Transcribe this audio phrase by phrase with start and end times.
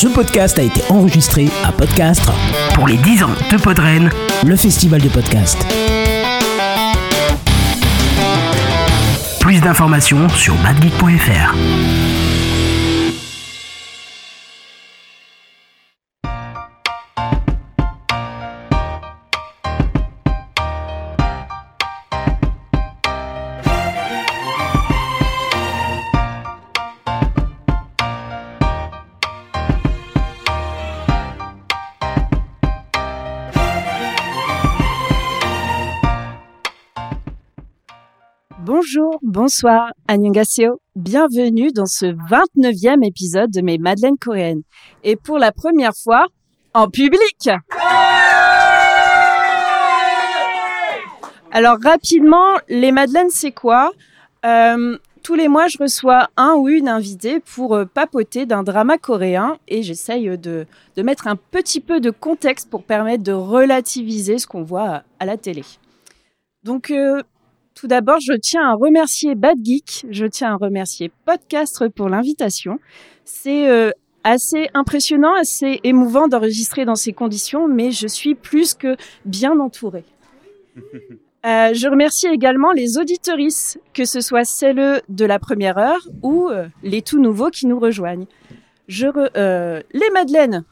[0.00, 2.32] Ce podcast a été enregistré à Podcastre
[2.74, 4.08] pour les 10 ans de Podren,
[4.46, 5.58] le festival de podcast.
[9.40, 11.52] Plus d'informations sur badgeek.fr.
[39.48, 40.78] bonsoir, annyeonghaseyo.
[40.94, 44.60] Bienvenue dans ce 29e épisode de mes Madeleines coréennes.
[45.04, 46.26] Et pour la première fois,
[46.74, 47.48] en public
[51.50, 53.92] Alors rapidement, les Madeleines, c'est quoi?
[54.44, 58.98] Euh, Tous les mois, je reçois un ou une invitée pour euh, papoter d'un drama
[58.98, 64.36] coréen et j'essaye de, de mettre un petit peu de contexte pour permettre de relativiser
[64.36, 65.62] ce qu'on voit à, à la télé.
[66.64, 67.22] Donc, euh,
[67.78, 72.78] tout d'abord, je tiens à remercier Bad Geek, je tiens à remercier Podcastre pour l'invitation.
[73.24, 73.90] C'est euh,
[74.24, 80.04] assez impressionnant, assez émouvant d'enregistrer dans ces conditions, mais je suis plus que bien entourée.
[81.46, 86.48] Euh, je remercie également les auditorices, que ce soit celles de la première heure ou
[86.48, 88.26] euh, les tout nouveaux qui nous rejoignent.
[88.88, 90.64] Je re- euh, les Madeleines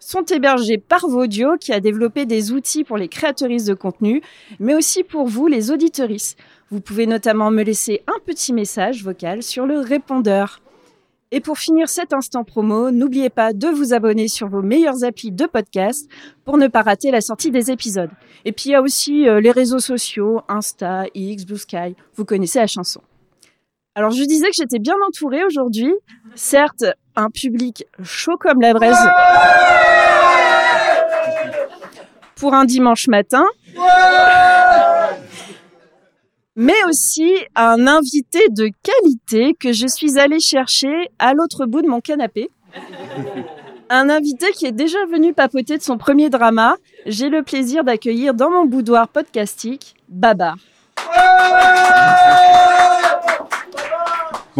[0.00, 4.22] sont hébergées par Vaudio, qui a développé des outils pour les créatrices de contenu,
[4.58, 6.36] mais aussi pour vous, les auditorices.
[6.70, 10.60] Vous pouvez notamment me laisser un petit message vocal sur le répondeur.
[11.32, 15.30] Et pour finir cet instant promo, n'oubliez pas de vous abonner sur vos meilleures applis
[15.30, 16.08] de podcast
[16.44, 18.10] pour ne pas rater la sortie des épisodes.
[18.44, 21.94] Et puis il y a aussi euh, les réseaux sociaux, Insta, X, Blue Sky.
[22.16, 23.00] Vous connaissez la chanson.
[23.96, 25.92] Alors je disais que j'étais bien entourée aujourd'hui.
[26.36, 26.84] Certes,
[27.16, 28.96] un public chaud comme la braise
[32.36, 33.44] pour un dimanche matin.
[36.54, 41.88] Mais aussi un invité de qualité que je suis allée chercher à l'autre bout de
[41.88, 42.50] mon canapé.
[43.88, 46.76] Un invité qui est déjà venu papoter de son premier drama.
[47.06, 50.56] J'ai le plaisir d'accueillir dans mon boudoir podcastique Babar.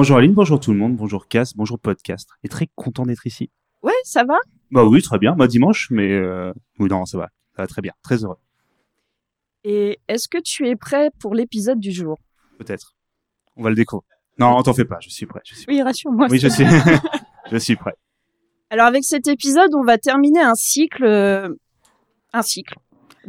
[0.01, 2.31] Bonjour Aline, bonjour tout le monde, bonjour Cass, bonjour Podcast.
[2.43, 3.51] Et très content d'être ici.
[3.83, 4.39] Ouais, ça va?
[4.71, 5.37] Bah oui, très bien.
[5.37, 6.55] Bah dimanche, mais euh...
[6.79, 8.39] oui non, ça va, ça va très bien, très heureux.
[9.63, 12.17] Et est-ce que tu es prêt pour l'épisode du jour?
[12.59, 12.95] Peut-être.
[13.57, 14.09] On va le découvrir.
[14.39, 15.43] Non, t'en fais pas, je suis prêt.
[15.45, 15.67] Je suis...
[15.69, 16.29] Oui, rassure-moi.
[16.31, 16.65] Oui, je suis,
[17.53, 17.93] je suis prêt.
[18.71, 21.51] Alors avec cet épisode, on va terminer un cycle, euh,
[22.33, 22.77] un cycle,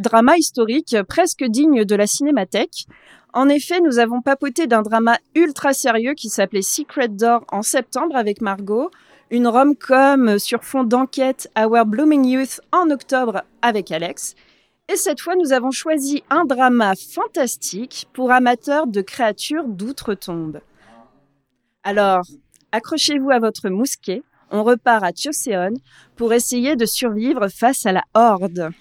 [0.01, 2.85] drama historique presque digne de la cinémathèque.
[3.33, 8.15] En effet, nous avons papoté d'un drama ultra sérieux qui s'appelait Secret Door en septembre
[8.17, 8.91] avec Margot,
[9.29, 14.35] une rom-com sur fond d'enquête Our Blooming Youth en octobre avec Alex.
[14.91, 20.59] Et cette fois, nous avons choisi un drama fantastique pour amateurs de créatures d'outre-tombe.
[21.83, 22.23] Alors,
[22.73, 25.75] accrochez-vous à votre mousquet, on repart à Tioséon
[26.17, 28.71] pour essayer de survivre face à la horde.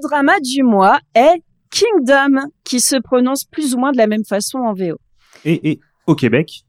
[0.00, 4.24] Le drama du mois est Kingdom, qui se prononce plus ou moins de la même
[4.24, 4.96] façon en VO.
[5.44, 6.64] Et, et au Québec,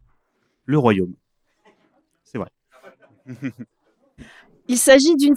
[0.65, 1.13] le royaume.
[2.25, 2.49] C'est vrai.
[4.67, 5.35] Il s'agit d'une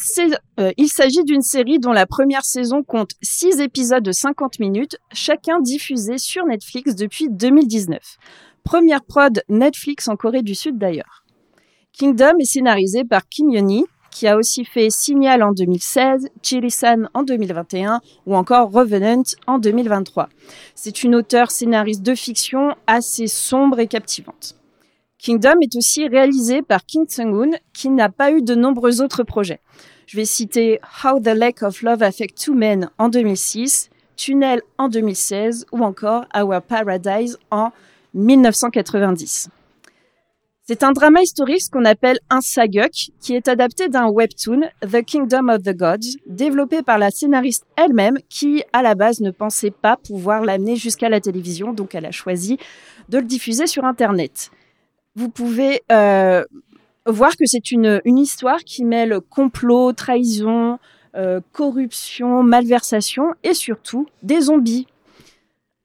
[0.59, 6.47] euh, série dont la première saison compte 6 épisodes de 50 minutes, chacun diffusé sur
[6.47, 8.01] Netflix depuis 2019.
[8.65, 11.25] Première prod Netflix en Corée du Sud d'ailleurs.
[11.93, 17.25] Kingdom est scénarisé par Kim Yeon-hee, qui a aussi fait Signal en 2016, Chirisan en
[17.25, 20.29] 2021 ou encore Revenant en 2023.
[20.77, 24.55] C'est une auteure scénariste de fiction assez sombre et captivante.
[25.19, 29.61] Kingdom est aussi réalisé par Kim Sung-hoon, qui n'a pas eu de nombreux autres projets.
[30.07, 34.89] Je vais citer How the Lack of Love Affect Two Men en 2006, Tunnel en
[34.89, 37.71] 2016 ou encore Our Paradise en
[38.13, 39.49] 1990.
[40.67, 45.51] C'est un drama historique qu'on appelle un saguk, qui est adapté d'un webtoon, The Kingdom
[45.51, 49.99] of the Gods, développé par la scénariste elle-même, qui à la base ne pensait pas
[49.99, 52.57] pouvoir l'amener jusqu'à la télévision, donc elle a choisi
[53.11, 54.51] de le diffuser sur Internet.
[55.17, 56.43] Vous pouvez euh,
[57.05, 60.79] voir que c'est une, une histoire qui mêle complot, trahison,
[61.15, 64.87] euh, corruption, malversation et surtout des zombies.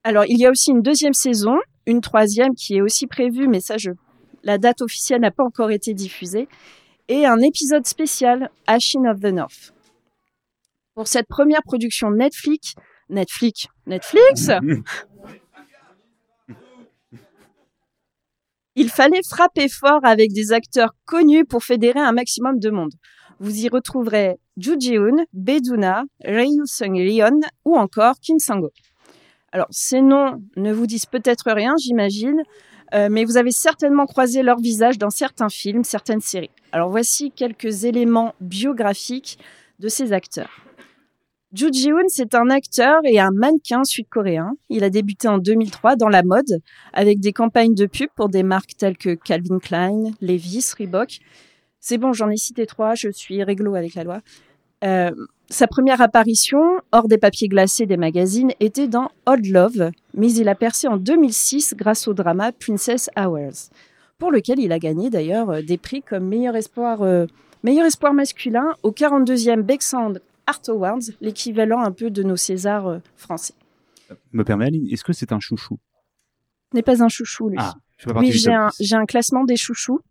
[0.06, 3.60] Alors, il y a aussi une deuxième saison, une troisième qui est aussi prévue, mais
[3.60, 3.92] ça, je,
[4.44, 6.48] la date officielle n'a pas encore été diffusée,
[7.08, 9.74] et un épisode spécial, Ashin of the North.
[10.94, 12.76] Pour cette première production Netflix,
[13.10, 13.68] Netflix.
[13.88, 14.50] Netflix
[18.76, 22.94] Il fallait frapper fort avec des acteurs connus pour fédérer un maximum de monde.
[23.40, 28.70] Vous y retrouverez Ju Ji-hoon, Beduna, Ryu Seung-ryun ou encore Kim Sang-ho.
[29.52, 32.42] Alors, ces noms ne vous disent peut-être rien, j'imagine,
[32.94, 36.50] euh, mais vous avez certainement croisé leur visage dans certains films, certaines séries.
[36.72, 39.40] Alors, voici quelques éléments biographiques
[39.80, 40.66] de ces acteurs.
[41.52, 44.52] Ju Ji-hoon, c'est un acteur et un mannequin sud-coréen.
[44.70, 46.62] Il a débuté en 2003 dans la mode
[46.94, 51.18] avec des campagnes de pub pour des marques telles que Calvin Klein, Levi's, Reebok.
[51.80, 54.22] C'est bon, j'en ai cité trois, je suis réglo avec la loi.
[54.84, 55.10] Euh,
[55.50, 56.60] sa première apparition,
[56.92, 60.98] hors des papiers glacés des magazines, était dans Odd Love, mais il a percé en
[60.98, 63.72] 2006 grâce au drama Princess Hours,
[64.18, 67.26] pour lequel il a gagné d'ailleurs euh, des prix comme meilleur espoir, euh,
[67.64, 73.00] meilleur espoir masculin au 42e Bexand Art Awards, l'équivalent un peu de nos Césars euh,
[73.16, 73.54] français.
[74.34, 75.80] Me permet Aline, est-ce que c'est un chouchou?
[76.72, 77.58] Ce n'est pas un chouchou, lui.
[77.60, 77.76] Ah,
[78.16, 78.88] oui, j'ai un, 10.
[78.88, 80.02] j'ai un classement des chouchous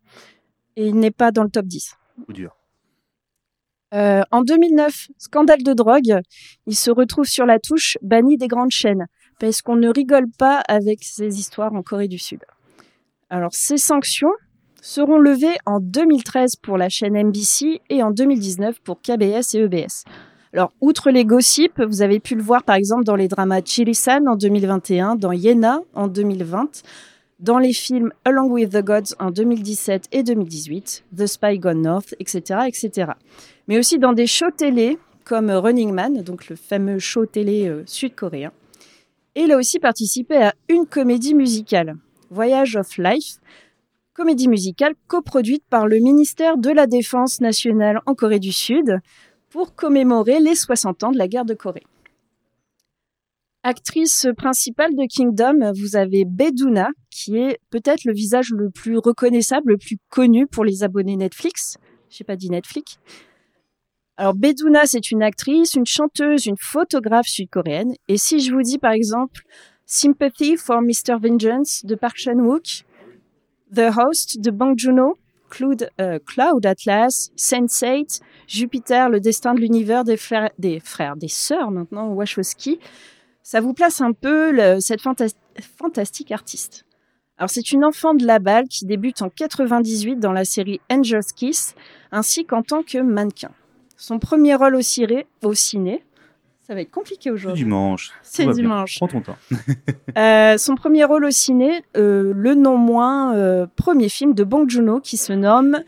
[0.76, 1.96] et il n'est pas dans le top 10.
[2.24, 2.56] Coup dur.
[3.92, 6.20] Euh, en 2009, scandale de drogue,
[6.66, 9.06] il se retrouve sur la touche banni des grandes chaînes
[9.38, 12.40] parce qu'on ne rigole pas avec ces histoires en Corée du Sud.
[13.30, 14.32] Alors ces sanctions
[14.80, 20.04] seront levées en 2013 pour la chaîne NBC et en 2019 pour KBS et EBS.
[20.52, 24.26] Alors outre les gossips, vous avez pu le voir par exemple dans les dramas Chirisan
[24.26, 26.82] en 2021, dans Yena en 2020,
[27.40, 32.14] dans les films Along with the Gods en 2017 et 2018, The Spy Gone North,
[32.18, 33.12] etc., etc
[33.68, 37.82] mais aussi dans des shows télé comme Running Man, donc le fameux show télé euh,
[37.86, 38.50] sud-coréen.
[39.34, 41.96] Et il a aussi participé à une comédie musicale,
[42.30, 43.38] Voyage of Life,
[44.14, 48.98] comédie musicale coproduite par le ministère de la Défense nationale en Corée du Sud
[49.48, 51.86] pour commémorer les 60 ans de la guerre de Corée.
[53.62, 59.72] Actrice principale de Kingdom, vous avez Beduna, qui est peut-être le visage le plus reconnaissable,
[59.72, 61.76] le plus connu pour les abonnés Netflix.
[62.08, 62.98] J'ai pas dit Netflix.
[64.20, 67.94] Alors Beduna, c'est une actrice, une chanteuse, une photographe sud-coréenne.
[68.08, 69.42] Et si je vous dis par exemple
[69.86, 71.20] Sympathy for Mr.
[71.22, 72.84] Vengeance de Park Chan-wook,
[73.72, 75.16] The Host de Bang Joon-ho,
[75.50, 81.28] Cloud, euh, Cloud Atlas, Sense8, Jupiter, le destin de l'univers des frères, des frères, des
[81.28, 82.80] sœurs maintenant, Wachowski,
[83.44, 85.36] ça vous place un peu cette fantas-
[85.78, 86.84] fantastique artiste.
[87.36, 91.30] Alors c'est une enfant de la balle qui débute en 98 dans la série Angel's
[91.30, 91.76] Kiss,
[92.10, 93.52] ainsi qu'en tant que mannequin.
[93.98, 96.02] Son premier rôle au, ciré- au ciné,
[96.62, 97.64] ça va être compliqué C'est aujourd'hui.
[97.64, 98.12] dimanche.
[98.22, 98.62] C'est va bien.
[98.62, 98.96] dimanche.
[98.96, 99.36] Prends ton temps.
[100.16, 104.68] Euh, son premier rôle au ciné, euh, le non moins euh, premier film de Bong
[104.68, 105.78] Joon-ho qui se nomme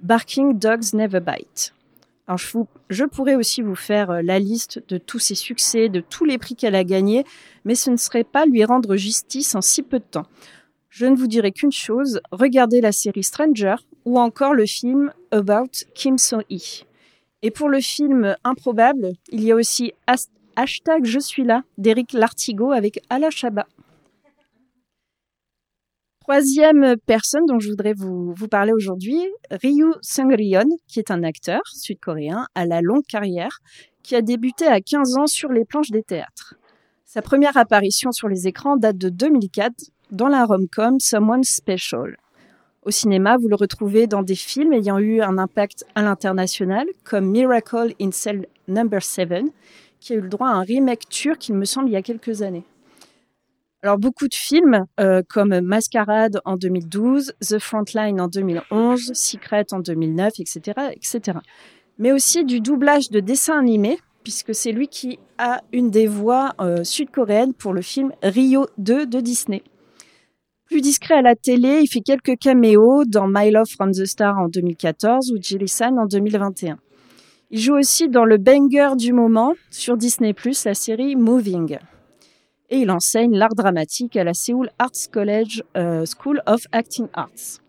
[0.00, 1.72] Barking Dogs Never Bite.
[2.26, 6.00] Alors je, vous- je pourrais aussi vous faire la liste de tous ses succès, de
[6.00, 7.24] tous les prix qu'elle a gagnés,
[7.64, 10.26] mais ce ne serait pas lui rendre justice en si peu de temps.
[10.90, 15.70] Je ne vous dirai qu'une chose, regardez la série Stranger ou encore le film About
[15.94, 16.84] Kim So-hee.
[17.42, 22.12] Et pour le film Improbable, il y a aussi As- Hashtag Je suis là d'Éric
[22.12, 23.66] Lartigot avec Ala Chabat.
[26.20, 29.18] Troisième personne dont je voudrais vous, parler aujourd'hui,
[29.50, 33.60] Ryu Seung-ryun, qui est un acteur sud-coréen à la longue carrière,
[34.02, 36.56] qui a débuté à 15 ans sur les planches des théâtres.
[37.04, 39.72] Sa première apparition sur les écrans date de 2004
[40.10, 42.16] dans la rom-com Someone Special.
[42.88, 47.26] Au cinéma, vous le retrouvez dans des films ayant eu un impact à l'international, comme
[47.26, 49.44] Miracle in Cell Number 7,
[50.00, 52.02] qui a eu le droit à un remake turc, il me semble, il y a
[52.02, 52.64] quelques années.
[53.82, 59.80] Alors, beaucoup de films, euh, comme Mascarade en 2012, The Frontline en 2011, Secret en
[59.80, 61.40] 2009, etc., etc.
[61.98, 66.54] Mais aussi du doublage de dessins animés, puisque c'est lui qui a une des voix
[66.62, 69.62] euh, sud-coréennes pour le film Rio 2 de Disney.
[70.68, 74.36] Plus discret à la télé, il fait quelques caméos dans My Love from the Star
[74.38, 76.76] en 2014 ou Jilly-san en 2021.
[77.50, 80.34] Il joue aussi dans le banger du moment sur Disney+,
[80.66, 81.78] la série Moving.
[82.68, 87.62] Et il enseigne l'art dramatique à la Seoul Arts College euh, School of Acting Arts.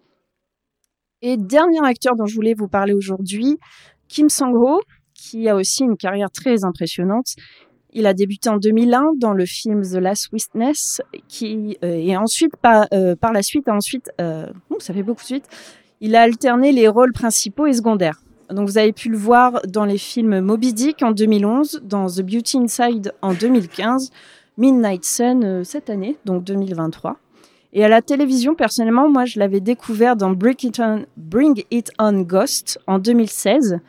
[1.21, 3.57] Et dernier acteur dont je voulais vous parler aujourd'hui,
[4.09, 4.81] Kim Sang-ho,
[5.13, 7.35] qui a aussi une carrière très impressionnante.
[7.93, 11.01] Il a débuté en 2001 dans le film The Last Witness,
[11.41, 14.46] euh, et ensuite par, euh, par la suite, ensuite, euh,
[14.79, 15.46] ça fait beaucoup de suite,
[16.00, 18.22] il a alterné les rôles principaux et secondaires.
[18.50, 22.22] Donc vous avez pu le voir dans les films Moby Dick en 2011, dans The
[22.22, 24.12] Beauty Inside en 2015,
[24.58, 27.17] Midnight Sun cette année, donc 2023.
[27.74, 31.91] Et à la télévision, personnellement, moi, je l'avais découvert dans Bring It On, Bring It
[32.00, 33.79] On Ghost en 2016.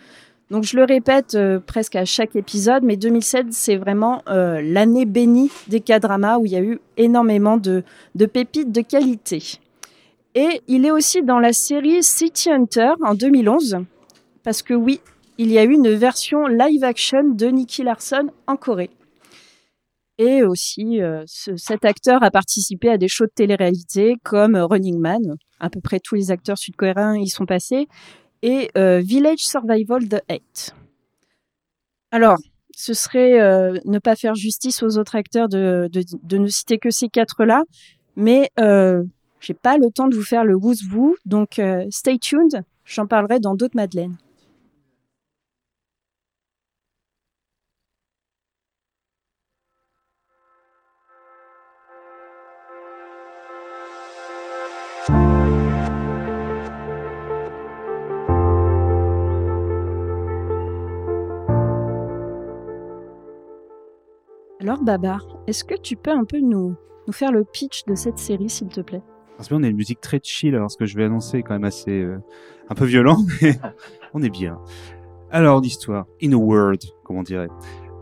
[0.50, 5.04] Donc je le répète euh, presque à chaque épisode, mais 2007 c'est vraiment euh, l'année
[5.06, 7.84] bénie des K-dramas où il y a eu énormément de,
[8.26, 9.58] pépites de qualité.
[10.34, 13.78] Et il est aussi dans la série City Hunter en 2011,
[14.42, 15.00] parce que oui,
[15.38, 18.90] il y a eu une version live action de Nicky Larson en Corée.
[20.18, 24.98] Et aussi, euh, ce- cet acteur a participé à des shows de télé-réalité comme Running
[24.98, 25.36] Man.
[25.60, 27.88] À peu près tous les acteurs sud-coréens y sont passés.
[28.42, 30.74] Et euh, Village Survival The 8.
[32.12, 32.38] Alors,
[32.74, 36.90] ce serait euh, ne pas faire justice aux autres acteurs de, de, ne citer que
[36.90, 37.64] ces quatre-là.
[38.16, 39.04] Mais euh,
[39.40, 40.74] j'ai pas le temps de vous faire le who.
[41.26, 42.62] Donc, euh, stay tuned.
[42.84, 44.16] J'en parlerai dans d'autres Madeleines.
[64.60, 66.74] Alors, Babar, est-ce que tu peux un peu nous,
[67.06, 69.02] nous faire le pitch de cette série, s'il te plaît?
[69.36, 71.42] Parce que on a une musique très chill, alors ce que je vais annoncer est
[71.42, 72.18] quand même assez euh,
[72.68, 73.58] un peu violent, mais
[74.12, 74.58] on est bien.
[75.30, 77.48] Alors l'histoire, in a word, comme on dirait.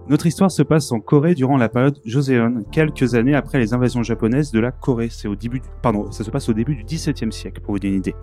[0.09, 4.03] Notre histoire se passe en Corée durant la période Joseon, quelques années après les invasions
[4.03, 5.11] japonaises de la Corée.
[5.11, 7.79] C'est au début, du- pardon, ça se passe au début du XVIIe siècle, pour vous
[7.79, 8.15] donner une idée.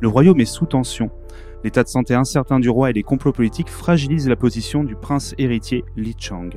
[0.00, 1.10] Le royaume est sous tension.
[1.64, 5.34] L'état de santé incertain du roi et les complots politiques fragilisent la position du prince
[5.36, 6.50] héritier Li Chang.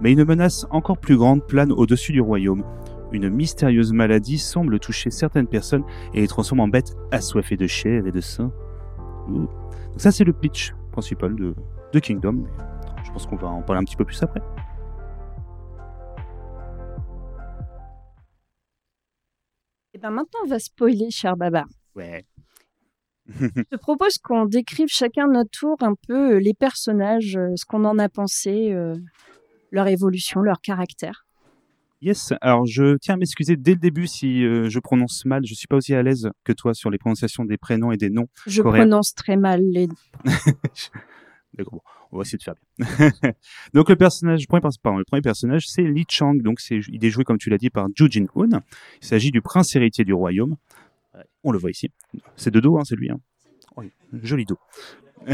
[0.00, 2.64] Mais une menace encore plus grande plane au-dessus du royaume.
[3.12, 8.06] Une mystérieuse maladie semble toucher certaines personnes et les transforme en bêtes assoiffées de chair
[8.06, 8.50] et de sang.
[9.28, 9.50] Donc
[9.96, 11.54] ça, c'est le pitch principal de,
[11.92, 12.44] de Kingdom.
[13.04, 14.40] Je pense qu'on va en parler un petit peu plus après.
[19.92, 21.66] Et ben maintenant, on va spoiler, cher Babar.
[21.96, 22.24] Ouais.
[23.26, 27.64] Je te propose qu'on décrive chacun de notre tour un peu les personnages, euh, ce
[27.64, 28.94] qu'on en a pensé, euh,
[29.70, 31.26] leur évolution, leur caractère.
[32.02, 35.44] Yes, alors je tiens à m'excuser dès le début si euh, je prononce mal.
[35.44, 38.08] Je suis pas aussi à l'aise que toi sur les prononciations des prénoms et des
[38.08, 38.26] noms.
[38.46, 39.86] Je prononce très mal les.
[41.54, 41.80] D'accord, bon,
[42.12, 43.10] on va essayer de faire bien.
[43.74, 46.36] donc le personnage, premier, pers- pardon, le premier personnage, c'est Li Chang.
[46.36, 48.60] Donc c'est, il est joué comme tu l'as dit par Ju Jin Hoon.
[49.02, 50.56] Il s'agit du prince héritier du royaume.
[51.44, 51.90] On le voit ici.
[52.36, 53.10] C'est de dos, hein, c'est lui.
[53.10, 53.20] Hein.
[53.76, 53.82] Oh,
[54.22, 54.58] joli dos.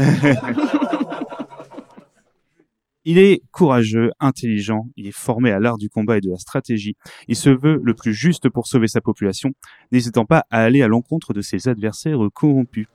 [3.09, 6.97] Il est courageux, intelligent, il est formé à l'art du combat et de la stratégie.
[7.29, 9.53] Il se veut le plus juste pour sauver sa population,
[9.93, 12.87] n'hésitant pas à aller à l'encontre de ses adversaires corrompus.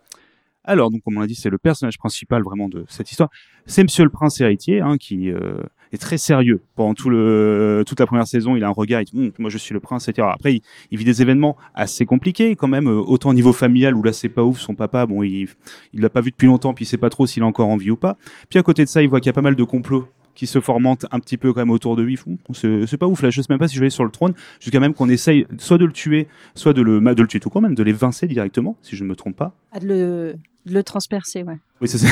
[0.64, 3.30] Alors, donc, comme on l'a dit, c'est le personnage principal vraiment de cette histoire.
[3.64, 6.60] C'est Monsieur le Prince héritier, hein, qui euh, est très sérieux.
[6.74, 9.50] Pendant tout le, toute la première saison, il a un regard, il dit, Hum, moi
[9.50, 10.28] je suis le prince, etc.
[10.30, 13.94] Après, il, il vit des événements assez compliqués quand même, euh, autant au niveau familial
[13.94, 15.48] où là c'est pas ouf, son papa, bon, il
[15.92, 17.76] il l'a pas vu depuis longtemps, puis il sait pas trop s'il a encore en
[17.76, 18.16] vie ou pas.
[18.48, 20.46] Puis à côté de ça, il voit qu'il y a pas mal de complots qui
[20.46, 22.16] se formentent un petit peu quand même autour de lui.
[22.16, 24.10] Fou, C'est pas ouf là, je sais même pas si je vais aller sur le
[24.10, 27.40] trône, jusqu'à même qu'on essaye soit de le tuer, soit de le, de le tuer
[27.40, 29.54] tout court même, de les vincer directement, si je ne me trompe pas.
[29.72, 30.34] Ah, de le,
[30.66, 31.58] de le transpercer, ouais.
[31.80, 32.08] Oui, c'est ça.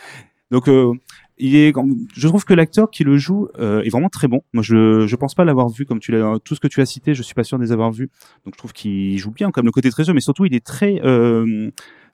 [0.50, 0.92] Donc, euh,
[1.38, 1.74] il est,
[2.14, 4.42] je trouve que l'acteur qui le joue euh, est vraiment très bon.
[4.52, 6.86] Moi, je je pense pas l'avoir vu comme tu l'as, tout ce que tu as
[6.86, 8.08] cité, je suis pas sûr de les avoir vus.
[8.44, 10.64] Donc, je trouve qu'il joue bien, comme le côté très sûr, mais surtout, il est
[10.64, 11.70] très euh,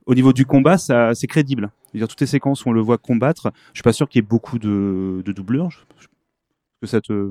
[0.06, 1.70] au niveau du combat, ça, c'est crédible.
[1.94, 4.24] Dire, toutes les séquences où on le voit combattre, je suis pas sûr qu'il y
[4.24, 5.86] ait beaucoup de, de doubleurs.
[6.80, 7.30] Que ça te,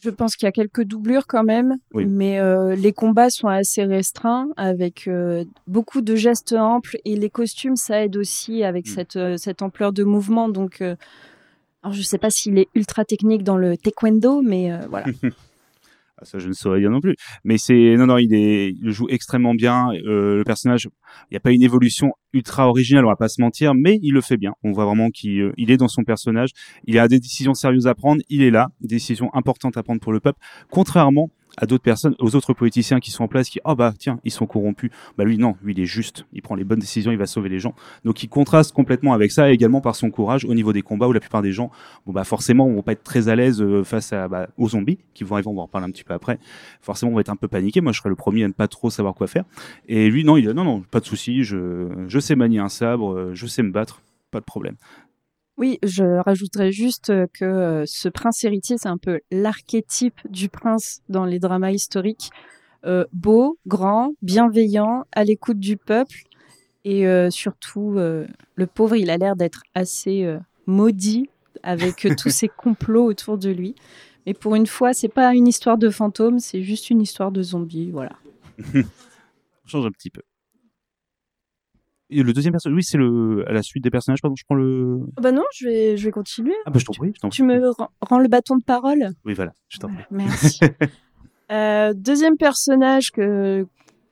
[0.00, 2.06] Je pense qu'il y a quelques doublures quand même, Oui.
[2.06, 7.28] mais euh, les combats sont assez restreints avec euh, beaucoup de gestes amples et les
[7.30, 8.90] costumes ça aide aussi avec Mm.
[8.94, 10.48] cette, euh, cette ampleur de mouvement.
[10.48, 10.80] Donc,
[11.82, 15.06] alors je sais pas s'il est ultra technique dans le taekwondo, mais voilà.
[16.20, 17.16] Ah, ça, je ne saurais dire non plus.
[17.44, 19.88] Mais c'est non, non, il est, il joue extrêmement bien.
[20.06, 20.88] Euh, le personnage,
[21.30, 24.12] il n'y a pas une évolution ultra originale, on va pas se mentir, mais il
[24.12, 24.52] le fait bien.
[24.62, 26.50] On voit vraiment qu'il euh, il est dans son personnage.
[26.84, 28.20] Il a des décisions sérieuses à prendre.
[28.28, 30.38] Il est là, décisions importantes à prendre pour le peuple.
[30.70, 34.18] Contrairement à d'autres personnes, aux autres politiciens qui sont en place, qui oh bah tiens,
[34.24, 34.90] ils sont corrompus.
[35.16, 37.48] Bah lui non, lui il est juste, il prend les bonnes décisions, il va sauver
[37.48, 37.74] les gens.
[38.04, 41.06] Donc il contraste complètement avec ça, et également par son courage au niveau des combats
[41.06, 41.70] où la plupart des gens,
[42.06, 44.98] bon bah forcément, vont pas être très à l'aise euh, face à bah, aux zombies
[45.14, 46.38] qui vont arriver, on va en reparler un petit peu après.
[46.80, 47.80] Forcément, on va être un peu paniqué.
[47.80, 49.44] Moi, je serais le premier à ne pas trop savoir quoi faire.
[49.88, 51.44] Et lui, non, il a non non, pas de souci.
[51.44, 54.76] Je je sais manier un sabre, euh, je sais me battre, pas de problème.
[55.60, 60.48] Oui, je rajouterais juste euh, que euh, ce prince héritier, c'est un peu l'archétype du
[60.48, 62.30] prince dans les dramas historiques.
[62.86, 66.22] Euh, beau, grand, bienveillant, à l'écoute du peuple.
[66.86, 70.26] Et euh, surtout, euh, le pauvre, il a l'air d'être assez
[70.64, 71.28] maudit
[71.62, 73.74] avec tous ces complots autour de lui.
[74.26, 77.42] Mais pour une fois, c'est pas une histoire de fantôme, c'est juste une histoire de
[77.42, 77.90] zombies.
[77.90, 78.16] Voilà.
[78.74, 80.22] On change un petit peu.
[82.10, 84.20] Et le deuxième personnage, oui, c'est le à la suite des personnages.
[84.20, 84.98] Pardon, je prends le.
[85.16, 86.54] Ah Bah non, je vais, je vais continuer.
[86.66, 87.12] Ah bah je t'en prie.
[87.14, 87.56] Je t'en Tu prie.
[87.56, 90.04] me ren- rends le bâton de parole Oui, voilà, je t'en prie.
[90.10, 90.60] Merci.
[91.52, 93.66] Euh, deuxième personnage que,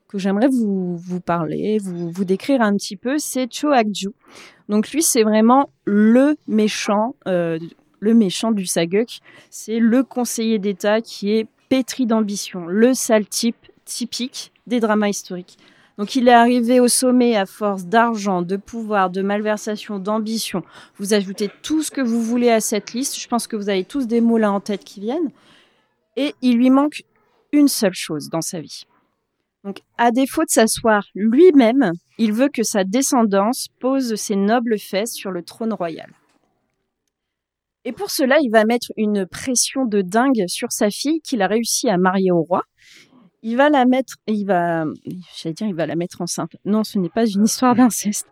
[0.09, 4.09] que j'aimerais vous, vous parler, vous, vous décrire un petit peu, c'est Cho Akju.
[4.69, 7.61] Donc lui, c'est vraiment le méchant, euh,
[8.01, 9.21] le méchant du Saguk.
[9.51, 15.59] C'est le conseiller d'État qui est pétri d'ambition, le sale type typique des dramas historiques.
[15.99, 20.63] Donc il est arrivé au sommet à force d'argent, de pouvoir, de malversation, d'ambition.
[20.97, 23.21] Vous ajoutez tout ce que vous voulez à cette liste.
[23.21, 25.33] Je pense que vous avez tous des mots là en tête qui viennent.
[26.17, 27.03] Et il lui manque
[27.53, 28.85] une seule chose dans sa vie.
[29.65, 35.15] Donc, à défaut de s'asseoir lui-même, il veut que sa descendance pose ses nobles fesses
[35.15, 36.11] sur le trône royal.
[37.85, 41.49] Et pour cela, il va mettre une pression de dingue sur sa fille qu'il a
[41.49, 42.63] réussi à marier au roi.
[43.43, 44.85] Il va la mettre, il va,
[45.37, 46.57] j'allais dire, il va la mettre enceinte.
[46.65, 48.27] Non, ce n'est pas une histoire d'inceste.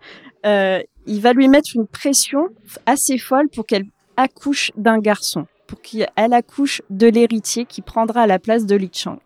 [0.44, 2.48] Euh, il va lui mettre une pression
[2.86, 3.86] assez folle pour qu'elle
[4.16, 9.20] accouche d'un garçon, pour qu'elle accouche de l'héritier qui prendra la place de Li Chang.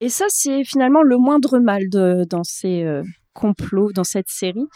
[0.00, 3.02] Et ça, c'est finalement le moindre mal de, dans ces euh,
[3.32, 4.66] complots, dans cette série.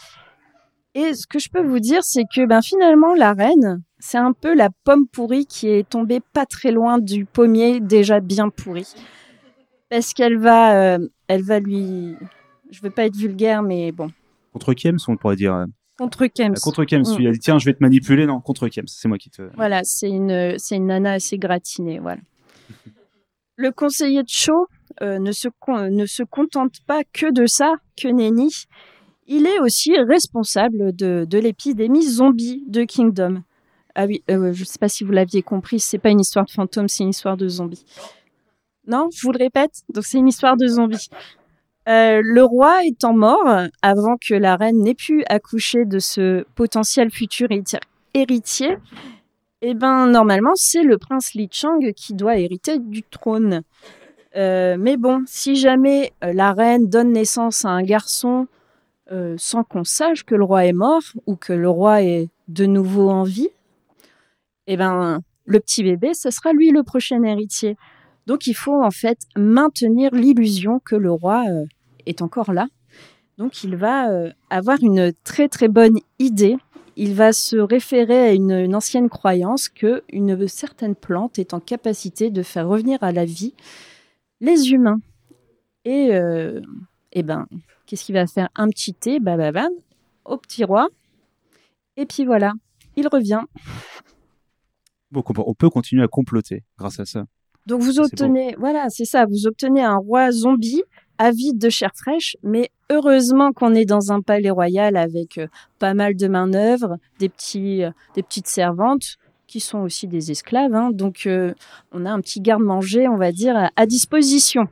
[0.95, 4.33] Et ce que je peux vous dire, c'est que ben, finalement, la reine, c'est un
[4.33, 8.87] peu la pomme pourrie qui est tombée pas très loin du pommier déjà bien pourri.
[9.89, 12.15] Parce qu'elle va, euh, elle va lui...
[12.71, 14.11] Je veux pas être vulgaire, mais bon.
[14.53, 15.53] Contre Kems, on pourrait dire.
[15.55, 15.65] euh,
[15.97, 16.53] Contre Kems.
[16.61, 17.17] Contre Kems, Mm.
[17.17, 18.25] lui as dit tiens, je vais te manipuler.
[18.27, 19.41] Non, contre Kems, c'est moi qui te.
[19.55, 22.21] Voilà, c'est une, c'est une nana assez gratinée, voilà.
[23.55, 24.67] Le conseiller de Cho
[25.01, 28.49] euh, ne, se, con- ne se contente pas que de ça, que nenni.
[29.27, 33.43] Il est aussi responsable de, de l'épidémie zombie de Kingdom.
[33.95, 36.45] Ah oui, euh, je ne sais pas si vous l'aviez compris, c'est pas une histoire
[36.45, 37.83] de fantôme, c'est une histoire de zombies.
[38.89, 41.09] Non, je vous le répète, donc c'est une histoire de zombies.
[41.87, 43.47] Euh, le roi étant mort
[43.83, 47.79] avant que la reine n'ait pu accoucher de ce potentiel futur hériti-
[48.15, 48.77] héritier,
[49.61, 53.61] eh ben normalement c'est le prince Li Chang qui doit hériter du trône.
[54.35, 58.47] Euh, mais bon, si jamais euh, la reine donne naissance à un garçon
[59.37, 63.09] sans qu'on sache que le roi est mort ou que le roi est de nouveau
[63.09, 63.49] en vie,
[64.67, 67.75] eh ben le petit bébé, ce sera lui le prochain héritier.
[68.27, 71.65] Donc il faut en fait maintenir l'illusion que le roi euh,
[72.05, 72.67] est encore là.
[73.37, 76.57] Donc il va euh, avoir une très très bonne idée.
[76.97, 82.29] Il va se référer à une, ancienne croyance que une certaine plante est en capacité
[82.29, 83.53] de faire revenir à la vie
[84.41, 84.99] les humains.
[85.85, 86.59] Et euh,
[87.13, 87.47] eh ben,
[87.85, 88.49] qu'est-ce qu'il va faire?
[88.55, 89.71] Un petit thé, bababam,
[90.25, 90.89] au petit roi.
[91.95, 92.51] Et puis voilà,
[92.97, 93.41] il revient.
[95.13, 97.25] Peut- on peut continuer à comploter grâce à ça.
[97.69, 100.81] Donc vous obtenez, voilà, c'est ça, vous obtenez un roi zombie
[101.19, 105.45] avide de chair fraîche, mais heureusement qu'on est dans un palais royal avec euh,
[105.77, 110.73] pas mal de main-d'œuvre, des petits, euh, des petites servantes qui sont aussi des esclaves,
[110.73, 110.89] hein.
[110.91, 111.53] donc euh,
[111.91, 114.63] on a un petit garde-manger, on va dire, à, à disposition.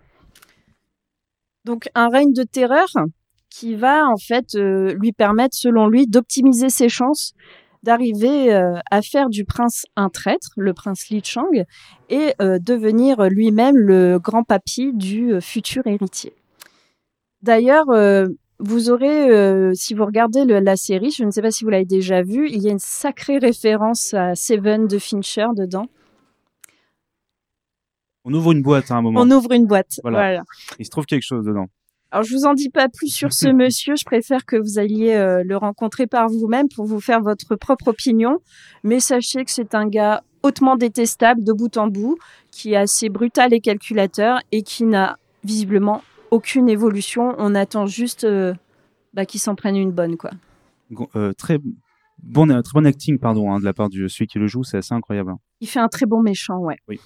[1.66, 2.88] Donc un règne de terreur
[3.52, 7.34] qui va en fait euh, lui permettre, selon lui, d'optimiser ses chances
[7.84, 11.50] d'arriver euh, à faire du prince un traître, le prince Li Chang,
[12.10, 16.34] et euh, devenir lui-même le grand papy du euh, futur héritier.
[17.44, 17.86] D'ailleurs,
[18.60, 21.86] vous aurez, si vous regardez le- la série, je ne sais pas si vous l'avez
[21.86, 25.86] déjà vu, il y a une sacrée référence à Seven de Fincher dedans.
[28.26, 29.22] On ouvre une boîte à un moment.
[29.22, 30.00] On ouvre une boîte.
[30.02, 30.18] Voilà.
[30.18, 30.44] voilà.
[30.80, 31.68] Il se trouve quelque chose dedans.
[32.12, 33.96] Alors, je vous en dis pas plus sur ce monsieur.
[33.96, 37.90] Je préfère que vous alliez euh, le rencontrer par vous-même pour vous faire votre propre
[37.90, 38.40] opinion.
[38.84, 42.18] Mais sachez que c'est un gars hautement détestable de bout en bout,
[42.52, 47.36] qui est assez brutal et calculateur et qui n'a visiblement aucune évolution.
[47.38, 48.54] On attend juste euh,
[49.14, 50.32] bah, qu'il s'en prenne une bonne, quoi.
[51.16, 54.48] Euh, très bon, très bon acting, pardon, hein, de la part de celui qui le
[54.48, 55.32] joue, c'est assez incroyable.
[55.32, 55.40] hein.
[55.60, 56.78] Il fait un très bon méchant, ouais.
[56.88, 57.00] Oui.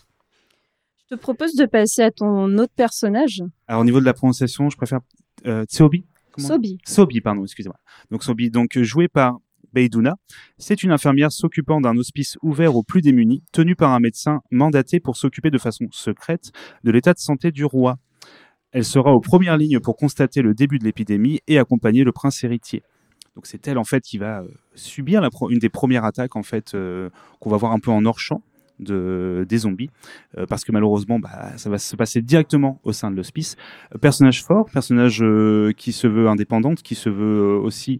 [1.11, 4.69] Je te propose de passer à ton autre personnage, Alors au niveau de la prononciation,
[4.69, 5.01] je préfère
[5.45, 6.05] euh, Tseobi.
[6.37, 6.77] Sobi.
[6.85, 7.77] Sobi, pardon, excusez-moi.
[8.11, 9.39] Donc Sobi, donc euh, joué par
[9.73, 10.15] Beiduna,
[10.57, 15.01] c'est une infirmière s'occupant d'un hospice ouvert aux plus démunis, tenu par un médecin mandaté
[15.01, 16.53] pour s'occuper de façon secrète
[16.85, 17.97] de l'état de santé du roi.
[18.71, 22.41] Elle sera aux premières lignes pour constater le début de l'épidémie et accompagner le prince
[22.45, 22.83] héritier.
[23.35, 26.43] Donc c'est elle en fait qui va euh, subir la une des premières attaques en
[26.43, 27.09] fait euh,
[27.41, 28.41] qu'on va voir un peu en hors champ
[28.81, 29.89] de des zombies
[30.37, 33.55] euh, parce que malheureusement bah, ça va se passer directement au sein de l'hospice.
[33.93, 37.99] Euh, personnage fort, personnage euh, qui se veut indépendante, qui se veut euh, aussi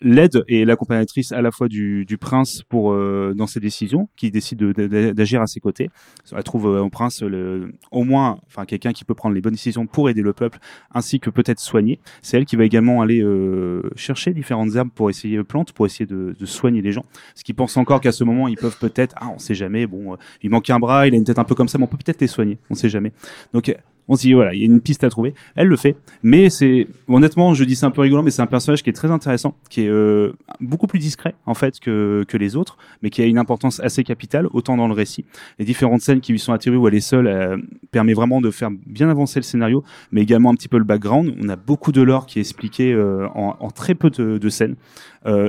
[0.00, 4.58] l'aide et l'accompagnatrice à la fois du, prince pour euh, dans ses décisions, qui décide
[4.58, 5.90] de- de- d'agir à ses côtés.
[6.32, 9.54] Elle trouve euh, au prince le, au moins, enfin quelqu'un qui peut prendre les bonnes
[9.54, 10.58] décisions pour aider le peuple,
[10.92, 12.00] ainsi que peut-être soigner.
[12.22, 15.86] C'est elle qui va également aller euh, chercher différentes herbes pour essayer euh, plantes, pour
[15.86, 17.04] essayer de, soigner les gens.
[17.34, 20.14] Ce qui pense encore qu'à ce moment ils peuvent peut-être, ah on sait jamais, bon,
[20.14, 21.86] euh, il manque un bras, il a une tête un peu comme ça, mais on
[21.86, 23.12] peut peut-être les soigner, on sait jamais.
[23.52, 23.74] Donc
[24.10, 25.34] on se dit voilà, il y a une piste à trouver.
[25.54, 28.48] Elle le fait, mais c'est honnêtement, je dis c'est un peu rigolant, mais c'est un
[28.48, 32.36] personnage qui est très intéressant, qui est euh, beaucoup plus discret en fait que, que
[32.36, 35.24] les autres, mais qui a une importance assez capitale, autant dans le récit.
[35.60, 37.56] Les différentes scènes qui lui sont attribuées où elle est seule euh,
[37.92, 41.36] permet vraiment de faire bien avancer le scénario, mais également un petit peu le background.
[41.40, 44.74] On a beaucoup de lore qui est expliqué euh, en, très peu de, scènes,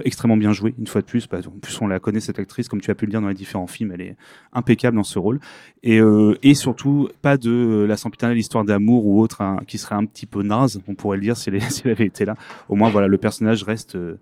[0.06, 1.28] extrêmement bien joué une fois de plus.
[1.34, 3.34] En plus, on la connaît cette actrice, comme tu as pu le dire dans les
[3.34, 4.16] différents films, elle est
[4.54, 5.40] impeccable dans ce rôle.
[5.82, 6.00] Et,
[6.44, 10.26] et surtout, pas de la sempiternelle histoire d'amour ou autre hein, qui serait un petit
[10.26, 11.60] peu naze, on pourrait le dire si avait
[12.06, 12.36] été là.
[12.68, 14.20] Au moins, voilà, le personnage reste, euh,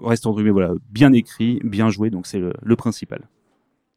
[0.00, 3.26] reste entre guillemets, voilà, bien écrit, bien joué, donc c'est le, le principal.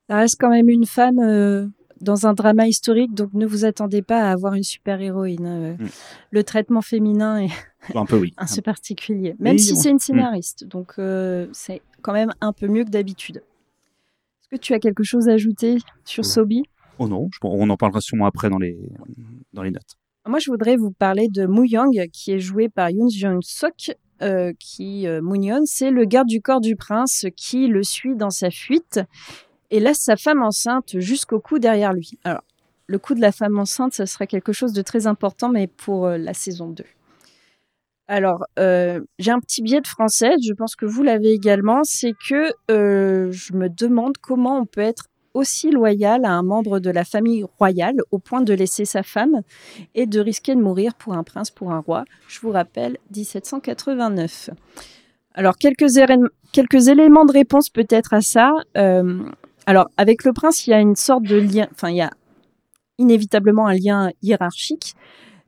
[0.09, 1.67] Ça reste quand même une femme euh,
[2.01, 5.45] dans un drama historique, donc ne vous attendez pas à avoir une super-héroïne.
[5.45, 5.75] hein.
[5.79, 5.87] Mm.
[6.31, 7.51] Le traitement féminin est
[7.95, 8.33] Un peu oui.
[8.37, 10.65] assez particulier, même si on- c'est une scénariste.
[10.65, 13.37] Donc euh, c'est quand même un peu mieux que d'habitude.
[13.37, 16.27] Est-ce que tu as quelque chose à ajouter sur Euh.
[16.27, 16.63] Sobi?
[17.03, 18.77] Oh non, on en parlera sûrement après dans les,
[19.53, 19.97] dans les notes.
[20.27, 23.95] Moi, je voudrais vous parler de Moo Young, qui est joué par Yoon Jung Sok.
[24.21, 25.19] Euh, qui euh,
[25.65, 28.99] c'est le garde du corps du prince qui le suit dans sa fuite
[29.71, 32.19] et laisse sa femme enceinte jusqu'au cou derrière lui.
[32.23, 32.43] Alors,
[32.85, 36.05] le coup de la femme enceinte, ça serait quelque chose de très important, mais pour
[36.05, 36.83] euh, la saison 2.
[38.07, 42.11] Alors, euh, j'ai un petit biais de français, je pense que vous l'avez également, c'est
[42.27, 46.89] que euh, je me demande comment on peut être aussi loyal à un membre de
[46.89, 49.41] la famille royale au point de laisser sa femme
[49.95, 52.05] et de risquer de mourir pour un prince, pour un roi.
[52.27, 54.49] Je vous rappelle, 1789.
[55.33, 58.51] Alors, quelques, éléments de réponse peut-être à ça.
[58.77, 59.23] Euh,
[59.65, 62.11] alors, avec le prince, il y a une sorte de lien, enfin, il y a
[62.97, 64.95] inévitablement un lien hiérarchique,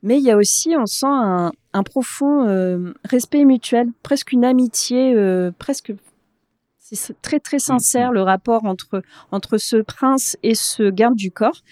[0.02, 4.44] mais il y a aussi, on sent un, un profond euh, respect mutuel, presque une
[4.44, 5.92] amitié, euh, presque.
[6.92, 11.62] C'est très très sincère le rapport entre, entre ce prince et ce garde du corps.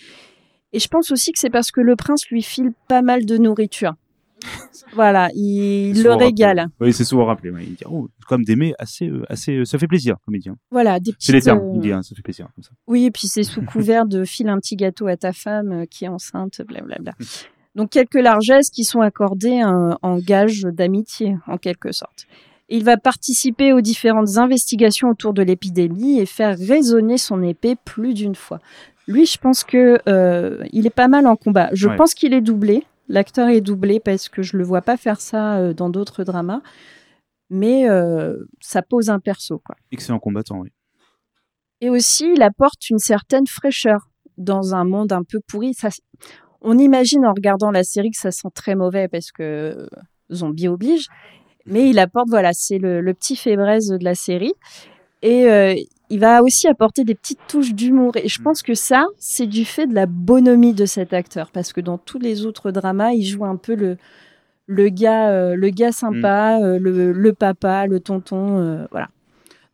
[0.72, 3.36] Et je pense aussi que c'est parce que le prince lui file pas mal de
[3.36, 3.94] nourriture.
[4.94, 6.58] Voilà, il le régale.
[6.58, 6.74] rappelé.
[6.80, 7.50] Oui, c'est souvent rappelé.
[7.62, 10.50] Il dit, oh, comme d'aimer assez, euh, assez, euh, ça fait plaisir, comme il dit.
[10.50, 10.56] hein.
[10.70, 12.48] Voilà, des C'est les termes, euh, il dit, hein, ça fait plaisir.
[12.54, 12.70] Comme ça.
[12.86, 15.84] Oui, et puis c'est sous couvert de file un petit gâteau à ta femme euh,
[15.86, 17.12] qui est enceinte, blablabla.
[17.74, 22.26] Donc quelques largesses qui sont accordées en gage d'amitié, en quelque sorte.
[22.68, 28.14] Il va participer aux différentes investigations autour de l'épidémie et faire résonner son épée plus
[28.14, 28.60] d'une fois.
[29.08, 31.68] Lui, je pense que euh, il est pas mal en combat.
[31.72, 31.96] Je Ouais.
[31.96, 32.86] pense qu'il est doublé.
[33.08, 36.62] L'acteur est doublé parce que je le vois pas faire ça euh, dans d'autres dramas.
[37.50, 39.76] Mais euh, ça pose un perso, quoi.
[39.90, 40.70] Excellent combattant, oui.
[41.82, 45.74] Et aussi, il apporte une certaine fraîcheur dans un monde un peu pourri.
[45.74, 45.88] Ça,
[46.62, 49.88] on imagine en regardant la série que ça sent très mauvais parce que
[50.32, 51.08] zombie oblige.
[51.66, 54.54] Mais il apporte, voilà, c'est le, le petit fébraise de la série.
[55.22, 55.74] Et euh,
[56.10, 58.16] il va aussi apporter des petites touches d'humour.
[58.16, 61.50] Et je pense que ça, c'est du fait de la bonhomie de cet acteur.
[61.52, 63.96] Parce que dans tous les autres dramas, il joue un peu le,
[64.66, 68.86] le, gars, euh, le gars sympa, euh, le, le papa, le tonton.
[68.90, 69.08] voilà.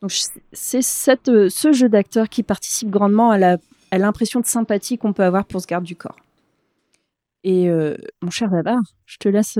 [0.01, 0.11] Donc
[0.53, 3.57] c'est cette, ce jeu d'acteur qui participe grandement à la-
[3.91, 6.15] à l'impression de sympathie qu'on peut avoir pour ce garde du corps.
[7.43, 7.69] Et
[8.21, 9.57] mon cher Babar, je te laisse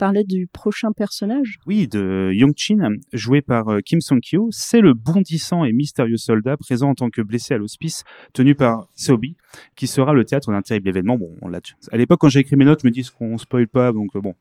[0.00, 1.58] parler du prochain personnage?
[1.66, 2.78] Oui, de Young Chin,
[3.12, 7.20] joué par euh, Kim Song-kyo, c'est le bondissant et mystérieux soldat présent en tant que
[7.20, 9.36] blessé à l'hospice, tenu par Seobi,
[9.76, 11.18] qui sera le théâtre d'un terrible événement.
[11.18, 11.60] Bon, on l'a.
[11.92, 14.20] À l'époque, quand j'ai écrit mes notes, je me dis qu'on spoil pas, donc euh,
[14.22, 14.34] bon,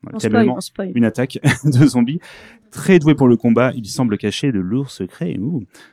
[0.96, 2.20] une attaque de zombies.
[2.72, 5.36] Très doué pour le combat, il semble cacher de lourds secrets.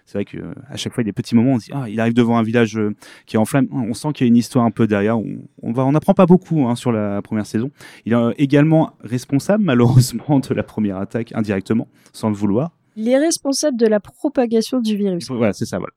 [0.04, 1.64] C'est vrai que euh, à chaque fois, il y a des petits moments, on se
[1.64, 2.78] dit ah, il arrive devant un village
[3.24, 3.66] qui est en flamme.
[3.72, 5.18] On sent qu'il y a une histoire un peu derrière.
[5.18, 7.70] On, on va, on n'apprend pas beaucoup hein, sur la première saison.
[8.04, 12.72] Il est également responsable, malheureusement, de la première attaque indirectement, sans le vouloir.
[12.98, 15.30] Il est responsable de la propagation du virus.
[15.30, 15.92] Voilà, c'est ça, voilà.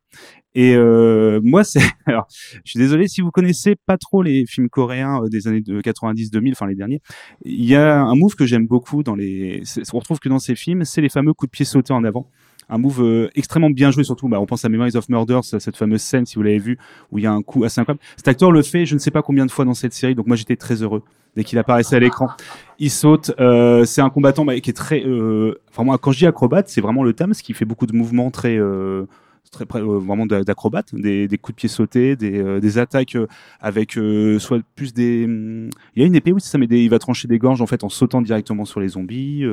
[0.54, 2.28] Et euh, moi, c'est alors,
[2.66, 5.80] je suis désolé si vous connaissez pas trop les films coréens euh, des années de
[5.80, 7.02] 90-2000, enfin les derniers.
[7.46, 9.64] Il y a un move que j'aime beaucoup dans les.
[9.94, 12.30] On retrouve que dans ces films, c'est les fameux coups de pied sautés en avant.
[12.70, 14.28] Un move euh, extrêmement bien joué, surtout.
[14.28, 16.78] Bah, on pense à Memories of Murder, ce- cette fameuse scène, si vous l'avez vu,
[17.12, 18.02] où il y a un coup assez incroyable.
[18.16, 20.28] Cet acteur le fait, je ne sais pas combien de fois dans cette série, donc
[20.28, 21.02] moi j'étais très heureux
[21.36, 22.30] dès qu'il apparaissait à l'écran.
[22.80, 23.32] Il saute.
[23.40, 25.04] euh, c'est un combattant bah, qui est très.
[25.06, 25.56] Euh...
[25.72, 27.96] Enfin moi, quand je dis acrobate, c'est vraiment le thème, ce qui fait beaucoup de
[27.96, 28.58] mouvements très.
[29.52, 33.18] Très près, vraiment d'a- d'acrobates, des, coups de pied sautés, des, attaques
[33.60, 33.94] avec
[34.38, 35.26] soit plus des.
[35.26, 37.40] hum, Il y a une épée, oui, c'est ça, mais des- il va trancher des
[37.40, 39.44] gorges en fait en sautant directement sur les zombies.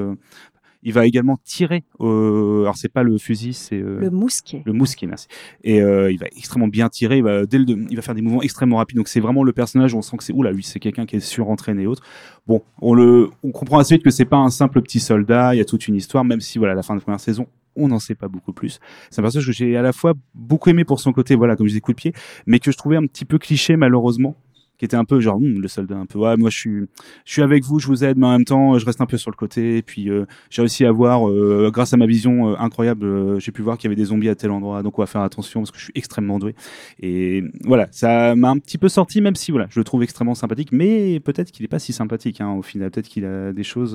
[0.87, 1.83] Il va également tirer.
[1.99, 2.61] Au...
[2.63, 4.63] Alors c'est pas le fusil, c'est euh, Le mousquet.
[4.65, 5.09] le mousquet.
[5.09, 5.27] merci.
[5.65, 7.17] Et euh, il va extrêmement bien tirer.
[7.17, 8.97] Il va, dès le, il va faire des mouvements extrêmement rapides.
[8.97, 9.95] Donc c'est vraiment le personnage.
[9.95, 12.05] où On sent que c'est oula, lui, c'est quelqu'un qui est surentraîné et autres.
[12.47, 15.57] Bon, on le, on comprend assez vite que c'est pas un simple petit soldat.
[15.57, 17.19] Il y a toute une histoire, même si voilà, à la fin de la première
[17.19, 18.79] saison, on n'en sait pas beaucoup plus.
[19.11, 21.67] C'est un personnage que j'ai à la fois beaucoup aimé pour son côté, voilà, comme
[21.67, 22.13] je disais, coup de pied,
[22.47, 24.37] mais que je trouvais un petit peu cliché malheureusement
[24.79, 26.87] qui était un peu genre hum, le soldat un peu ouais moi je suis
[27.25, 29.17] je suis avec vous je vous aide mais en même temps je reste un peu
[29.17, 29.79] sur le côté.
[29.79, 33.53] Et puis euh, j'ai réussi à voir euh, grâce à ma vision euh, incroyable j'ai
[33.53, 34.83] pu voir qu'il y avait des zombies à tel endroit.
[34.83, 36.55] Donc on va faire attention parce que je suis extrêmement doué.
[37.01, 40.35] Et voilà ça m'a un petit peu sorti même si voilà je le trouve extrêmement
[40.35, 42.91] sympathique mais peut-être qu'il est pas si sympathique hein, au final.
[42.91, 43.95] Peut-être qu'il a des choses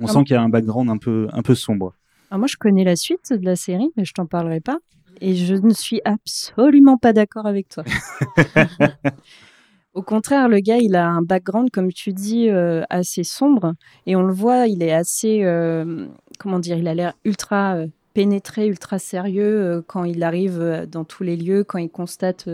[0.00, 1.94] on Ah sent bon qu'il y a un background un peu un peu sombre.
[2.32, 4.78] Alors moi, je connais la suite de la série, mais je t'en parlerai pas.
[5.20, 7.84] Et je ne suis absolument pas d'accord avec toi.
[9.94, 13.74] Au contraire, le gars, il a un background, comme tu dis, euh, assez sombre.
[14.06, 15.40] Et on le voit, il est assez.
[15.44, 16.06] euh,
[16.38, 21.22] comment dire Il a l'air ultra euh, pénétré, ultra sérieux quand il arrive dans tous
[21.24, 22.48] les lieux, quand il constate.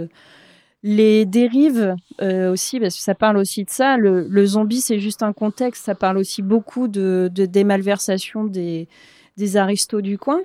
[0.85, 3.97] les dérives aussi, parce que ça parle aussi de ça.
[3.97, 5.85] Le, le zombie, c'est juste un contexte.
[5.85, 8.87] Ça parle aussi beaucoup de, de des malversations des,
[9.37, 10.41] des aristos du coin.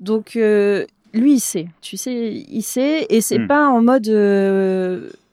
[0.00, 1.66] Donc, lui, il sait.
[1.80, 3.06] Tu sais, il sait.
[3.10, 3.46] Et c'est Hmm.
[3.48, 4.08] pas en mode.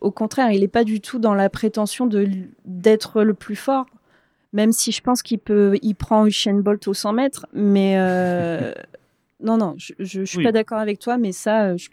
[0.01, 2.27] Au contraire, il n'est pas du tout dans la prétention de
[2.65, 3.85] d'être le plus fort.
[4.53, 7.45] Même si je pense qu'il peut, il prend Usain Bolt au 100 mètres.
[7.53, 8.73] Mais euh,
[9.43, 10.43] non, non, je, je suis Oui.
[10.43, 11.17] pas d'accord avec toi.
[11.17, 11.89] Mais ça, euh, je-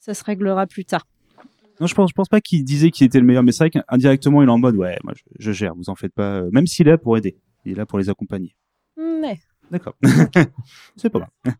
[0.00, 1.06] ça se réglera plus tard.
[1.80, 3.70] Non, je pense, je pense pas qu'il disait qu'il était le meilleur, mais c'est vrai
[3.70, 6.36] qu'indirectement, il est en mode, ouais, moi, je, je gère, vous en faites pas.
[6.38, 7.36] euh, Même s'il est là pour aider,
[7.66, 8.56] il est là pour les accompagner.
[8.96, 9.38] Mais
[9.70, 9.94] D'accord.
[10.96, 11.54] c'est pas grave.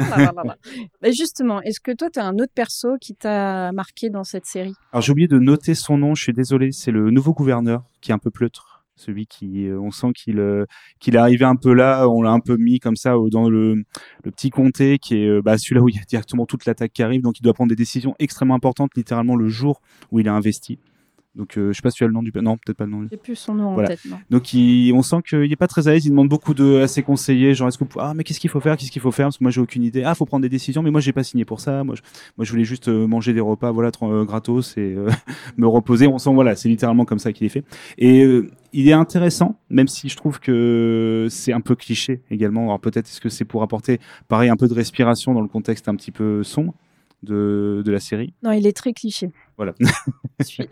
[1.02, 4.46] Mais justement, est-ce que toi, tu as un autre perso qui t'a marqué dans cette
[4.46, 4.74] série?
[4.92, 8.10] Alors, j'ai oublié de noter son nom, je suis désolé, c'est le nouveau gouverneur qui
[8.10, 8.84] est un peu pleutre.
[8.96, 10.66] Celui qui, euh, on sent qu'il euh,
[10.98, 13.48] qu'il est arrivé un peu là, on l'a un peu mis comme ça au- dans
[13.48, 13.76] le,
[14.24, 16.92] le petit comté qui est euh, bah, celui-là où il y a directement toute l'attaque
[16.92, 20.28] qui arrive, donc il doit prendre des décisions extrêmement importantes, littéralement le jour où il
[20.28, 20.78] a investi.
[21.36, 22.90] Donc, euh, je sais pas si tu as le nom du, non, peut-être pas le
[22.90, 23.06] nom.
[23.08, 23.88] J'ai plus son nom Voilà.
[23.88, 26.28] en tête, non Donc il, on sent qu'il est pas très à l'aise, il demande
[26.28, 28.90] beaucoup de à ses conseillers, genre est-ce que ah mais qu'est-ce qu'il faut faire, qu'est-ce
[28.90, 29.26] qu'il faut faire?
[29.26, 30.02] Parce que moi j'ai aucune idée.
[30.02, 31.84] Ah faut prendre des décisions mais moi j'ai pas signé pour ça.
[31.84, 32.02] Moi je,
[32.36, 35.08] moi je voulais juste euh, manger des repas voilà euh, gratos et euh,
[35.56, 36.08] me reposer.
[36.08, 37.64] On sent voilà, c'est littéralement comme ça qu'il est fait.
[37.96, 42.64] Et euh, il est intéressant même si je trouve que c'est un peu cliché également.
[42.64, 45.88] Alors peut-être est-ce que c'est pour apporter pareil un peu de respiration dans le contexte
[45.88, 46.74] un petit peu sombre
[47.22, 48.32] de de la série?
[48.42, 49.30] Non, il est très cliché.
[49.60, 49.74] Voilà.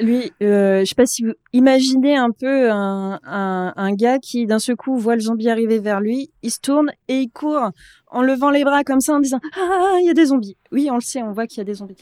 [0.00, 4.46] Lui, euh, je sais pas si vous imaginez un peu un, un, un gars qui
[4.46, 7.70] d'un seul coup voit le zombie arriver vers lui, il se tourne et il court
[8.06, 10.56] en levant les bras comme ça en disant ah il y a des zombies.
[10.72, 11.96] Oui, on le sait, on voit qu'il y a des zombies.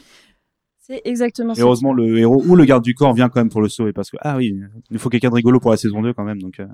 [0.78, 1.62] C'est exactement Et ça.
[1.62, 4.08] heureusement le héros ou le garde du corps vient quand même pour le sauver parce
[4.08, 4.54] que ah oui,
[4.92, 6.66] il faut quelqu'un de rigolo pour la saison 2 quand même donc euh,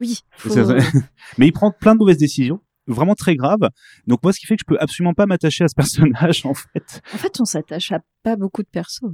[0.00, 0.20] Oui.
[0.36, 0.54] faut-.
[1.38, 3.68] Mais il prend plein de mauvaises décisions, vraiment très graves.
[4.06, 6.54] Donc moi, ce qui fait que je peux absolument pas m'attacher à ce personnage, en
[6.54, 7.02] fait.
[7.12, 9.04] En fait, on s'attache à pas beaucoup de persos.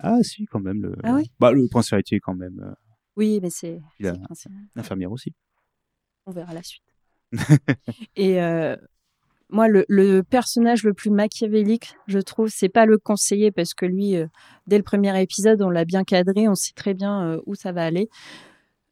[0.00, 0.82] Ah si, quand même.
[0.82, 2.60] Le, Ah oui bah, le prince héritier, quand même.
[2.64, 2.72] euh,
[3.16, 3.80] Oui, mais c'est.
[4.76, 5.34] L'infirmière aussi.
[6.26, 6.84] On verra la suite.
[8.16, 8.76] et euh,
[9.50, 13.86] moi, le, le personnage le plus machiavélique, je trouve, c'est pas le conseiller parce que
[13.86, 14.26] lui, euh,
[14.66, 17.72] dès le premier épisode, on l'a bien cadré, on sait très bien euh, où ça
[17.72, 18.08] va aller.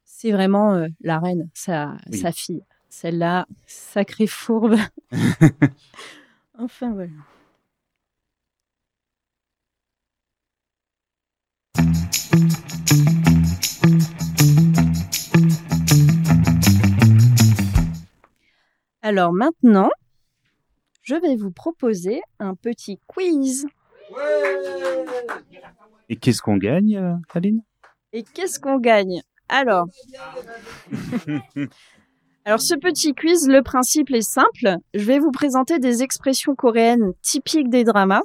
[0.03, 2.17] C'est vraiment la reine, sa, Oui.
[2.17, 2.61] sa fille.
[2.99, 4.75] Celle-là, sacrée fourbe.
[6.57, 7.11] enfin, voilà.
[19.03, 19.91] Alors maintenant,
[21.03, 23.67] je vais vous proposer un petit quiz.
[26.09, 27.61] Et qu'est-ce qu'on gagne, euh, Aline?
[28.11, 29.21] Et qu'est-ce qu'on gagne?
[29.49, 29.85] Alors,
[32.47, 34.77] alors ce petit quiz, le principe est simple.
[34.93, 38.21] Je vais vous présenter des expressions coréennes typiques des dramas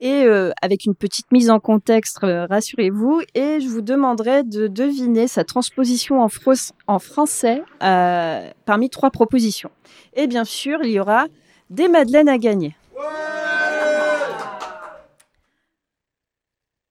[0.00, 4.66] et euh, avec une petite mise en contexte, euh, rassurez-vous, et je vous demanderai de
[4.66, 9.70] deviner sa transposition en, français euh, parmi trois propositions.
[10.12, 11.24] Et bien sûr, il y aura
[11.70, 12.76] des madeleines à gagner.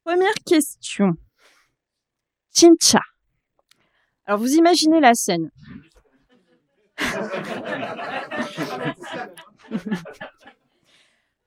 [0.03, 1.13] Première question.
[2.51, 3.01] Chincha.
[4.25, 5.51] Alors vous imaginez la scène.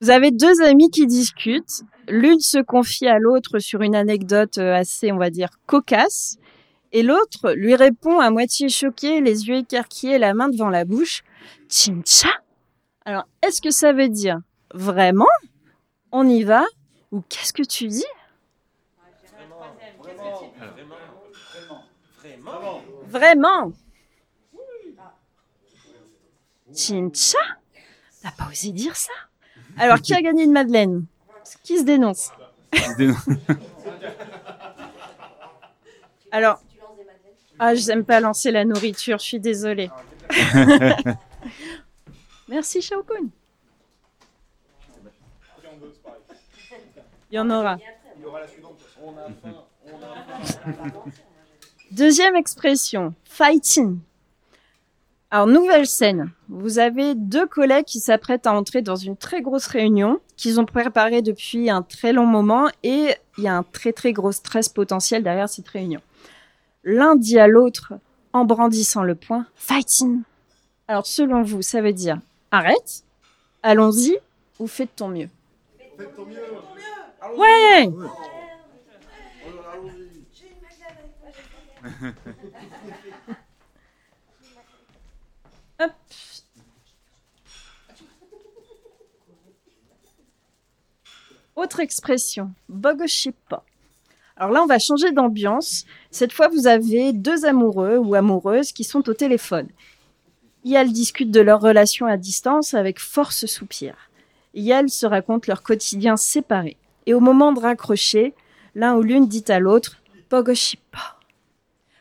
[0.00, 1.82] Vous avez deux amis qui discutent.
[2.08, 6.38] L'une se confie à l'autre sur une anecdote euh, assez, on va dire, cocasse.
[6.92, 11.22] Et l'autre lui répond à moitié choqué, les yeux écarquillés, la main devant la bouche.
[11.68, 12.30] Chincha?
[13.04, 14.38] Alors, est-ce que ça veut dire
[14.74, 15.26] vraiment?
[16.12, 16.64] On y va?
[17.12, 18.04] Ou qu'est-ce que tu dis?
[23.06, 23.72] Vraiment
[26.74, 27.38] Chincha
[28.22, 29.12] T'as pas osé dire ça
[29.78, 31.06] Alors, qui a gagné une Madeleine?
[31.62, 32.30] Qui se dénonce?
[36.30, 36.60] Alors,
[37.58, 39.90] ah, je n'aime pas lancer la nourriture, je suis désolée.
[42.48, 43.28] Merci, Shao Kun.
[47.30, 47.78] Il y en aura.
[51.90, 53.98] Deuxième expression, fighting.
[55.32, 56.32] Alors, nouvelle scène.
[56.48, 60.64] Vous avez deux collègues qui s'apprêtent à entrer dans une très grosse réunion qu'ils ont
[60.64, 64.68] préparée depuis un très long moment et il y a un très très gros stress
[64.68, 66.00] potentiel derrière cette réunion.
[66.82, 67.92] L'un dit à l'autre
[68.32, 70.22] en brandissant le poing, fighting.
[70.88, 72.18] Alors, selon vous, ça veut dire
[72.50, 73.04] arrête,
[73.62, 74.18] allons-y
[74.58, 75.28] ou fais de ton mieux?
[75.96, 76.40] Faites ton mieux.
[77.36, 77.88] Ouais.
[85.80, 85.92] Hop.
[91.56, 93.64] Autre expression, bogoshipa.
[94.36, 95.86] Alors là, on va changer d'ambiance.
[96.10, 99.68] Cette fois, vous avez deux amoureux ou amoureuses qui sont au téléphone.
[100.64, 103.94] Yel discute de leur relation à distance avec force soupir.
[104.52, 106.76] Yel se raconte leur quotidien séparé.
[107.06, 108.34] Et au moment de raccrocher,
[108.74, 111.18] l'un ou l'une dit à l'autre Bogoshipa.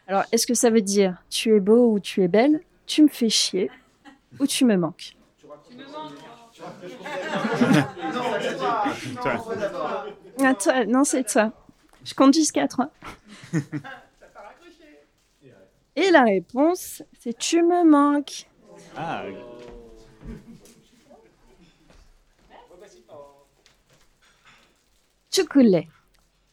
[0.07, 3.07] Alors, est-ce que ça veut dire tu es beau ou tu es belle, tu me
[3.07, 3.69] fais chier
[4.39, 5.15] ou tu me manques
[10.43, 11.51] Attends, non, c'est toi.
[12.03, 12.91] Je compte jusqu'à trois.
[15.95, 18.47] Et la réponse, c'est tu me manques.
[18.97, 19.23] Ah.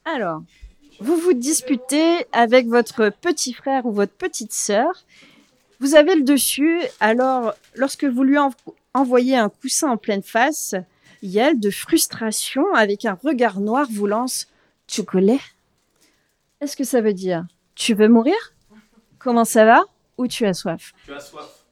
[0.04, 0.42] Alors,
[1.00, 5.04] vous vous disputez avec votre petit frère ou votre petite sœur.
[5.80, 6.80] Vous avez le dessus.
[7.00, 8.38] Alors, lorsque vous lui
[8.94, 10.74] envoyez un coussin en pleine face,
[11.22, 14.46] Yel, de frustration, avec un regard noir, vous lance
[14.88, 15.38] Chocolat.
[16.60, 17.44] Est-ce que ça veut dire
[17.76, 18.34] tu veux mourir?
[19.18, 19.84] Comment ça va?
[20.18, 20.92] Ou tu as soif?
[21.04, 21.64] Tu as soif.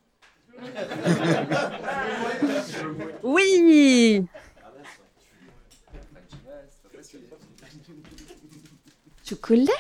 [3.23, 4.25] oui
[9.27, 9.73] Chocolat?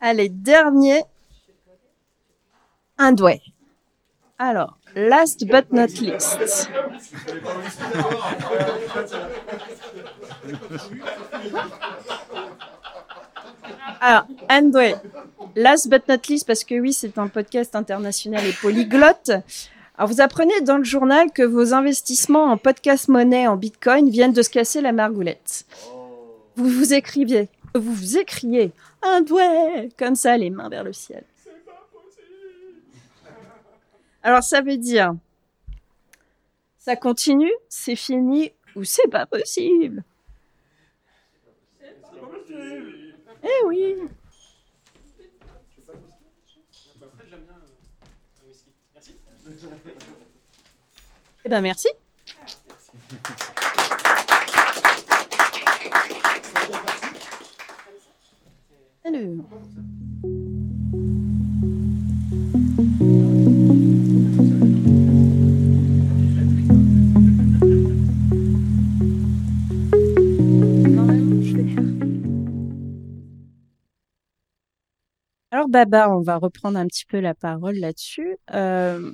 [0.00, 1.02] Allez, dernier.
[2.98, 3.14] Un.
[4.38, 6.70] Alors, last but not least.
[14.00, 14.26] Alors.
[15.56, 19.30] Last but not least, parce que oui, c'est un podcast international et polyglotte.
[19.96, 24.32] Alors, vous apprenez dans le journal que vos investissements en podcast monnaie en bitcoin viennent
[24.32, 25.64] de se casser la margoulette
[26.58, 29.24] vous vous écriviez, vous vous écriez un
[29.96, 31.22] comme ça, les mains vers le ciel.
[34.22, 35.14] Alors ça veut dire
[36.78, 40.02] ça continue, c'est fini ou c'est pas possible?
[41.78, 43.14] C'est pas possible.
[43.42, 43.96] Eh oui.
[51.44, 51.88] Eh ben merci.
[75.68, 78.36] Baba, on va reprendre un petit peu la parole là-dessus.
[78.54, 79.12] Euh,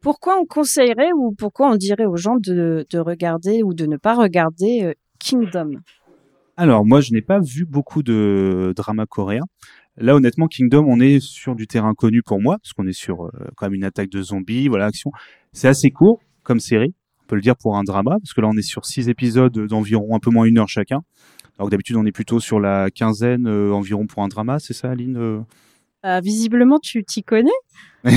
[0.00, 3.96] pourquoi on conseillerait ou pourquoi on dirait aux gens de, de regarder ou de ne
[3.96, 5.80] pas regarder euh, Kingdom?
[6.56, 9.46] Alors, moi, je n'ai pas vu beaucoup de dramas coréens.
[9.96, 13.24] Là, honnêtement, Kingdom, on est sur du terrain connu pour moi, parce qu'on est sur
[13.24, 15.12] euh, quand même une attaque de zombies, voilà, action.
[15.52, 18.48] C'est assez court comme série, on peut le dire pour un drama, parce que là,
[18.48, 21.02] on est sur six épisodes d'environ un peu moins une heure chacun.
[21.58, 24.90] Alors d'habitude, on est plutôt sur la quinzaine euh, environ pour un drama, c'est ça,
[24.90, 25.40] Aline euh
[26.04, 27.52] euh, visiblement, tu t'y connais.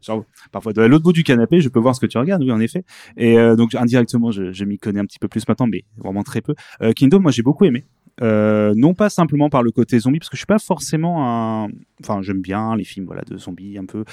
[0.00, 2.50] Genre, parfois de l'autre bout du canapé, je peux voir ce que tu regardes, oui,
[2.50, 2.82] en effet.
[3.18, 6.40] Et donc indirectement, je, je m'y connais un petit peu plus maintenant, mais vraiment très
[6.40, 6.54] peu.
[6.96, 7.84] Kingdom, moi, j'ai beaucoup aimé.
[8.22, 11.68] Euh, non pas simplement par le côté zombie, parce que je suis pas forcément un.
[12.02, 14.04] Enfin, j'aime bien les films, voilà, de zombies un peu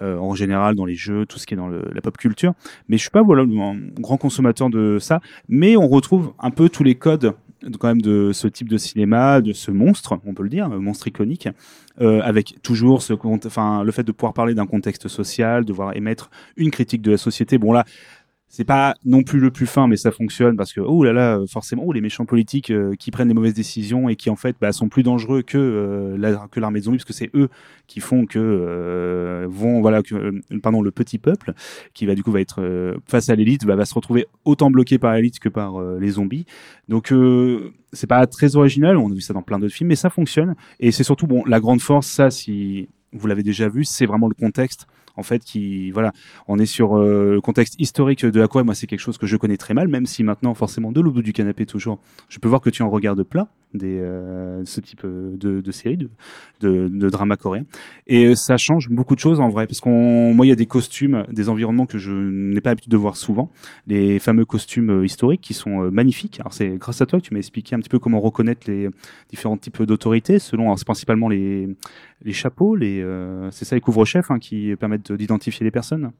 [0.00, 2.54] en général dans les jeux, tout ce qui est dans le, la pop culture,
[2.88, 5.20] mais je suis pas voilà un grand consommateur de ça.
[5.48, 7.36] Mais on retrouve un peu tous les codes
[7.78, 11.08] quand même de ce type de cinéma, de ce monstre, on peut le dire, monstre
[11.08, 11.48] iconique,
[12.00, 13.12] euh, avec toujours ce,
[13.46, 17.10] enfin, le fait de pouvoir parler d'un contexte social, de voir émettre une critique de
[17.10, 17.58] la société.
[17.58, 17.84] Bon là,
[18.50, 21.38] c'est pas non plus le plus fin, mais ça fonctionne parce que oh là là,
[21.48, 24.56] forcément, oh, les méchants politiques euh, qui prennent des mauvaises décisions et qui en fait
[24.58, 27.50] bah, sont plus dangereux que euh, la, l'armée de zombies parce que c'est eux
[27.86, 30.32] qui font que euh, vont voilà que
[30.62, 31.52] pardon le petit peuple
[31.92, 34.98] qui va du coup va être face à l'élite bah, va se retrouver autant bloqué
[34.98, 36.46] par l'élite que par les zombies.
[36.88, 37.12] Donc
[37.92, 40.54] c'est pas très original, on a vu ça dans plein d'autres films, mais ça fonctionne
[40.80, 44.28] et c'est surtout bon la grande force ça si vous l'avez déjà vu, c'est vraiment
[44.28, 44.86] le contexte
[45.18, 46.12] en fait, qui, voilà,
[46.46, 48.62] on est sur euh, le contexte historique de Aqua.
[48.62, 51.16] Moi, c'est quelque chose que je connais très mal, même si maintenant, forcément, de l'autre
[51.16, 51.98] bout du canapé, toujours,
[52.28, 55.70] je peux voir que tu en regardes plein des, euh, ce type euh, de, de
[55.72, 56.08] série, de,
[56.60, 57.64] de, drama coréen.
[58.06, 60.66] Et ça change beaucoup de choses en vrai, parce qu'on, moi, il y a des
[60.66, 63.50] costumes, des environnements que je n'ai pas l'habitude de voir souvent,
[63.86, 66.40] les fameux costumes historiques qui sont magnifiques.
[66.40, 68.88] Alors c'est grâce à toi que tu m'as expliqué un petit peu comment reconnaître les
[69.28, 71.68] différents types d'autorités, selon, c'est principalement les,
[72.24, 73.04] les chapeaux, les,
[73.50, 76.10] c'est ça les couvre-chefs hein, qui permettent d'identifier les personnes.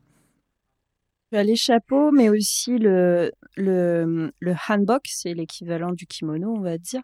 [1.33, 7.03] Les chapeaux, mais aussi le, le, le hanbok, c'est l'équivalent du kimono, on va dire.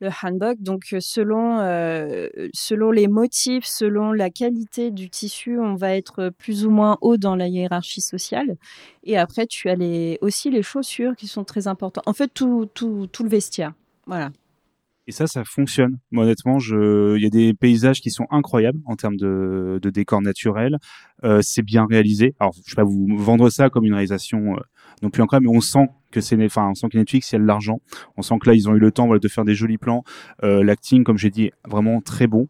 [0.00, 5.74] Le hanbok, donc euh, selon, euh, selon les motifs, selon la qualité du tissu, on
[5.76, 8.56] va être plus ou moins haut dans la hiérarchie sociale.
[9.04, 12.06] Et après, tu as les, aussi les chaussures qui sont très importantes.
[12.08, 13.74] En fait, tout, tout, tout le vestiaire.
[14.06, 14.30] Voilà.
[15.08, 15.98] Et ça, ça fonctionne.
[16.14, 17.16] honnêtement, je...
[17.16, 20.78] il y a des paysages qui sont incroyables en termes de, de décors naturels.
[21.24, 22.34] Euh, c'est bien réalisé.
[22.38, 24.60] Alors, je vais pas vous vendre ça comme une réalisation euh,
[25.02, 27.36] non plus incroyable, mais on sent que c'est, enfin, on sent que Netflix, il y
[27.36, 27.80] a de l'argent.
[28.16, 30.04] On sent que là, ils ont eu le temps voilà, de faire des jolis plans.
[30.44, 32.48] Euh, l'acting, comme j'ai dit, vraiment très bon.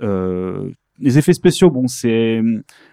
[0.00, 2.42] Euh, les effets spéciaux, bon, c'est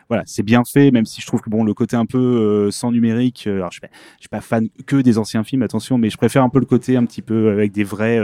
[0.08, 2.72] voilà, c'est bien fait, même si je trouve que bon, le côté un peu euh,
[2.72, 3.48] sans numérique.
[3.48, 3.88] alors, je suis,
[4.18, 6.66] je suis pas fan que des anciens films, attention, mais je préfère un peu le
[6.66, 8.20] côté un petit peu avec des vrais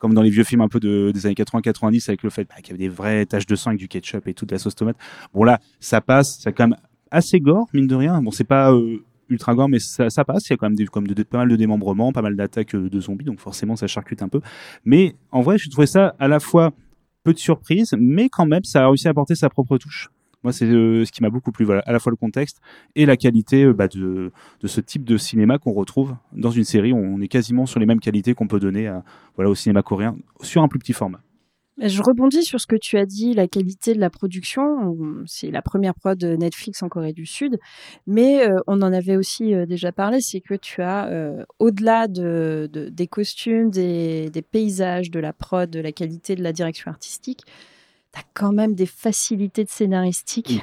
[0.00, 2.56] comme dans les vieux films un peu de, des années 80-90 avec le fait bah,
[2.56, 4.74] qu'il y avait des vraies taches de sang avec du ketchup et toute la sauce
[4.74, 4.96] tomate.
[5.32, 6.78] Bon là, ça passe, c'est quand même
[7.12, 8.20] assez gore mine de rien.
[8.22, 10.48] Bon, c'est pas euh, ultra gore, mais ça, passe.
[10.48, 13.00] Il y a quand même comme pas mal de démembrements, pas mal d'attaques euh, de
[13.00, 14.40] zombies, donc forcément ça charcute un peu.
[14.84, 16.72] Mais en vrai, je trouvais ça à la fois
[17.22, 20.08] peu de surprise, mais quand même ça a réussi à apporter sa propre touche.
[20.42, 21.70] Moi, c'est euh, ce qui m'a beaucoup plu.
[21.70, 22.60] À la fois le contexte
[22.94, 24.32] et la qualité euh, bah, de,
[24.64, 26.92] ce type de cinéma qu'on retrouve dans une série.
[26.92, 28.90] On est quasiment sur les mêmes qualités qu'on peut donner
[29.36, 31.20] au cinéma coréen sur un plus petit format.
[31.78, 34.94] Je rebondis sur ce que tu as dit, la qualité de la production.
[35.26, 37.58] C'est la première prod Netflix en Corée du Sud,
[38.06, 40.20] mais euh, on en avait aussi déjà parlé.
[40.20, 41.10] C'est que tu as,
[41.58, 46.42] au-delà de, de, des costumes, des, des, paysages, de la prod, de la qualité de
[46.42, 47.44] la direction artistique,
[48.12, 50.62] tu as quand même des facilités de scénaristique.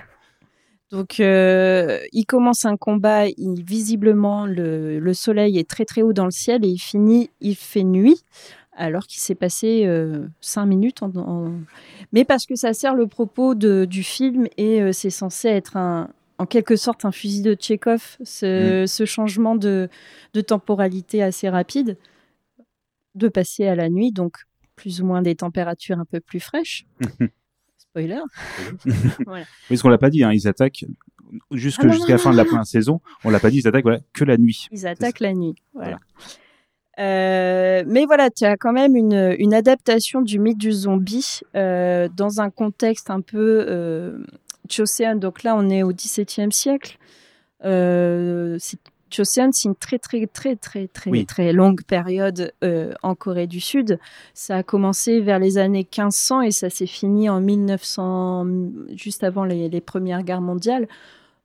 [0.91, 6.13] Donc, euh, il commence un combat, il, visiblement, le, le, soleil est très très haut
[6.13, 8.23] dans le ciel et il finit, il fait nuit,
[8.71, 11.03] alors qu'il s'est passé euh, cinq minutes.
[11.03, 11.51] En,
[12.13, 15.75] Mais parce que ça sert le propos de, du film et euh, c'est censé être
[15.75, 18.87] un, en quelque sorte un fusil de Tchekhov, ce, mm.
[18.87, 19.89] ce changement de,
[20.33, 21.97] de temporalité assez rapide,
[23.15, 24.37] de passer à la nuit, donc
[24.77, 26.85] plus ou moins des températures un peu plus fraîches.
[27.97, 28.21] Spoiler.
[29.25, 29.45] voilà.
[29.69, 30.85] Mais ce qu'on l'a pas dit, hein, ils attaquent
[31.51, 33.01] jusque, ah jusqu'à la fin de la première saison.
[33.23, 34.67] On l'a pas dit, ils attaquent voilà, que la nuit.
[34.71, 35.55] Ils attaquent la nuit.
[35.73, 35.99] Voilà.
[36.99, 42.09] Euh, mais voilà, tu as quand même une, une, adaptation du mythe du zombie euh,
[42.15, 44.17] dans un contexte un peu euh,
[45.15, 46.97] Donc là, on est au XVIIe siècle.
[47.65, 48.79] Euh, c'est
[49.09, 53.59] Joseon, c'est une très très très très très très longue période euh, en Corée du
[53.59, 53.99] Sud.
[54.33, 58.47] Ça a commencé vers les années 1500 et ça s'est fini en 1900,
[58.95, 60.87] juste avant les, premières guerres mondiales.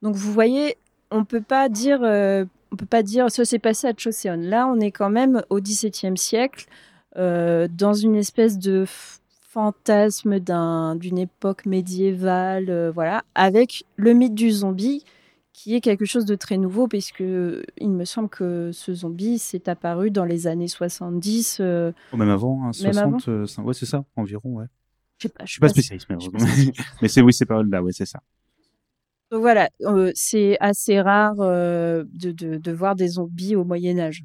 [0.03, 0.77] Donc vous voyez,
[1.11, 4.37] on peut pas dire, euh, on peut pas dire ça s'est passé à Joseon.
[4.39, 6.67] Là, on est quand même au XVIIe siècle,
[7.17, 8.85] euh, dans une espèce de
[9.51, 15.05] fantasme d'une époque médiévale, voilà, avec le mythe du zombie
[15.53, 19.69] qui est quelque chose de très nouveau, puisque il me semble que ce zombie s'est
[19.69, 21.59] apparu dans les années 70.
[21.61, 24.67] Euh, même avant, hein, 60, euh, ouais, c'est ça, environ, ouais.
[25.19, 26.17] Je je suis pas, spécialiste, mais,
[27.03, 28.21] mais c'est oui, c'est pas là, ouais, c'est ça.
[29.31, 34.25] Donc voilà, euh, c'est assez rare de, de, de, voir des zombies au Moyen Âge.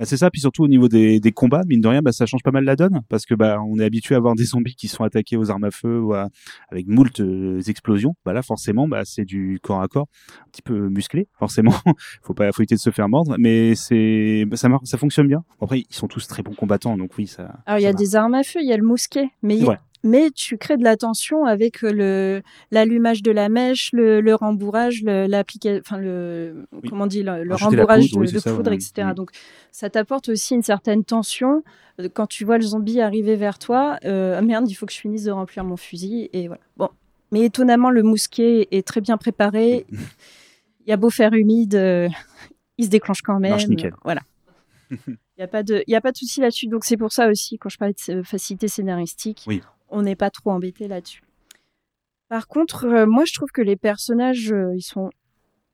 [0.00, 2.24] Bah, c'est ça, puis surtout au niveau des, des combats, mine de rien, bah, ça
[2.24, 4.74] change pas mal la donne, parce que bah, on est habitué à voir des zombies
[4.74, 8.14] qui sont attaqués aux armes à feu ou avec moult euh, explosions.
[8.24, 10.06] Bah, là, forcément, bah, c'est du corps à corps,
[10.40, 11.74] un petit peu musclé, forcément.
[12.22, 15.28] faut pas faut éviter de se faire mordre, mais c'est bah, ça marche, ça fonctionne
[15.28, 15.44] bien.
[15.60, 17.58] Après, ils sont tous très bons combattants, donc oui, ça.
[17.66, 19.58] Alors il y a des armes à feu, il y a le mousquet, mais
[20.02, 24.34] mais tu crées de la tension avec euh, le l'allumage de la mèche, le, le
[24.34, 29.08] rembourrage, l'application, enfin le comment on dit le, rembourrage de, poudre, etc.
[29.14, 29.30] Donc
[29.72, 31.62] ça t'apporte aussi une certaine tension
[32.00, 33.98] euh, quand tu vois le zombie arriver vers toi.
[34.04, 36.62] Euh, ah, merde, il faut que je finisse de remplir mon fusil et voilà.
[36.76, 36.88] Bon,
[37.30, 39.86] mais étonnamment le mousquet est très bien préparé.
[39.90, 41.74] il y a beau faire humide,
[42.78, 43.50] il se déclenche quand même.
[43.50, 43.94] Marche nickel.
[44.04, 44.22] Voilà.
[45.40, 46.66] Il n'y a pas de, il y a pas de souci là-dessus.
[46.66, 49.62] Donc c'est pour ça aussi, quand je parlais de facilité scénaristique, Oui.
[49.90, 51.22] On n'est pas trop embêté là-dessus.
[52.28, 55.10] Par contre, euh, moi je trouve que les personnages, euh, ils sont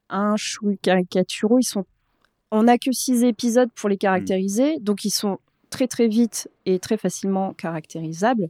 [0.09, 1.59] un chouï caricaturaux.
[1.59, 1.85] Ils sont,
[2.51, 5.39] on n'a que six épisodes pour les caractériser, donc ils sont
[5.71, 8.49] très très vite et très facilement caractérisables.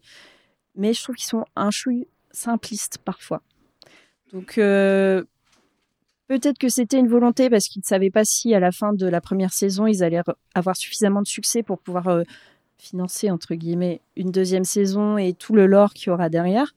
[0.77, 3.43] Mais je trouve qu'ils sont un chouï simplistes parfois.
[4.33, 5.25] Donc euh,
[6.29, 9.07] peut-être que c'était une volonté parce qu'ils ne savaient pas si à la fin de
[9.07, 10.23] la première saison ils allaient
[10.55, 12.23] avoir suffisamment de succès pour pouvoir
[12.79, 16.75] financer entre guillemets une deuxième saison et tout le lore qu'il y aura derrière.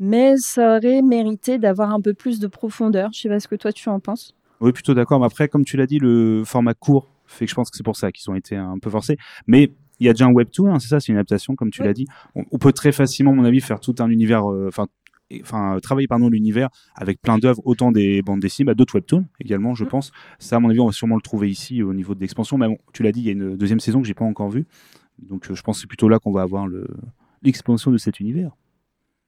[0.00, 3.10] Mais ça aurait mérité d'avoir un peu plus de profondeur.
[3.12, 4.34] Je sais pas ce que toi tu en penses.
[4.60, 5.20] Oui, plutôt d'accord.
[5.20, 7.84] Mais après, comme tu l'as dit, le format court fait que je pense que c'est
[7.84, 9.16] pour ça qu'ils ont été un peu forcés.
[9.46, 9.70] Mais
[10.00, 11.86] il y a déjà un webtoon, hein, c'est ça, c'est une adaptation, comme tu Oui.
[11.86, 12.06] l'as dit.
[12.34, 14.86] On, on peut très facilement, à mon avis, faire tout un univers, euh, enfin,
[15.42, 19.74] enfin, travailler pardon l'univers avec plein d'œuvres, autant des bandes dessinées, bah, d'autres webtoons également,
[19.74, 19.88] je Mm.
[19.88, 20.12] pense.
[20.38, 22.58] Ça, à mon avis, on va sûrement le trouver ici au niveau de l'expansion.
[22.58, 24.50] Mais bon, tu l'as dit, il y a une deuxième saison que j'ai pas encore
[24.50, 24.66] vue,
[25.18, 26.86] donc euh, je pense que c'est plutôt là qu'on va avoir le
[27.42, 28.52] l'expansion de cet univers.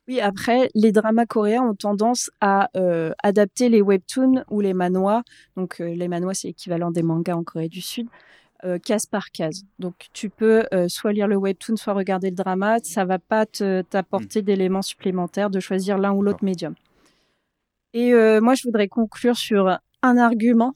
[0.09, 5.22] Oui, après, les dramas coréens ont tendance à euh, adapter les webtoons ou les manhwas.
[5.57, 8.07] Donc, euh, les manhwas, c'est l'équivalent des mangas en Corée du Sud,
[8.64, 9.64] euh, case par case.
[9.80, 12.78] Donc, tu peux euh, soit lire le webtoon, soit regarder le drama.
[12.84, 16.74] Ça va pas te- t'apporter d'éléments supplémentaires de choisir l'un ou l'autre médium.
[17.93, 20.74] Et euh, moi, je voudrais conclure sur un argument.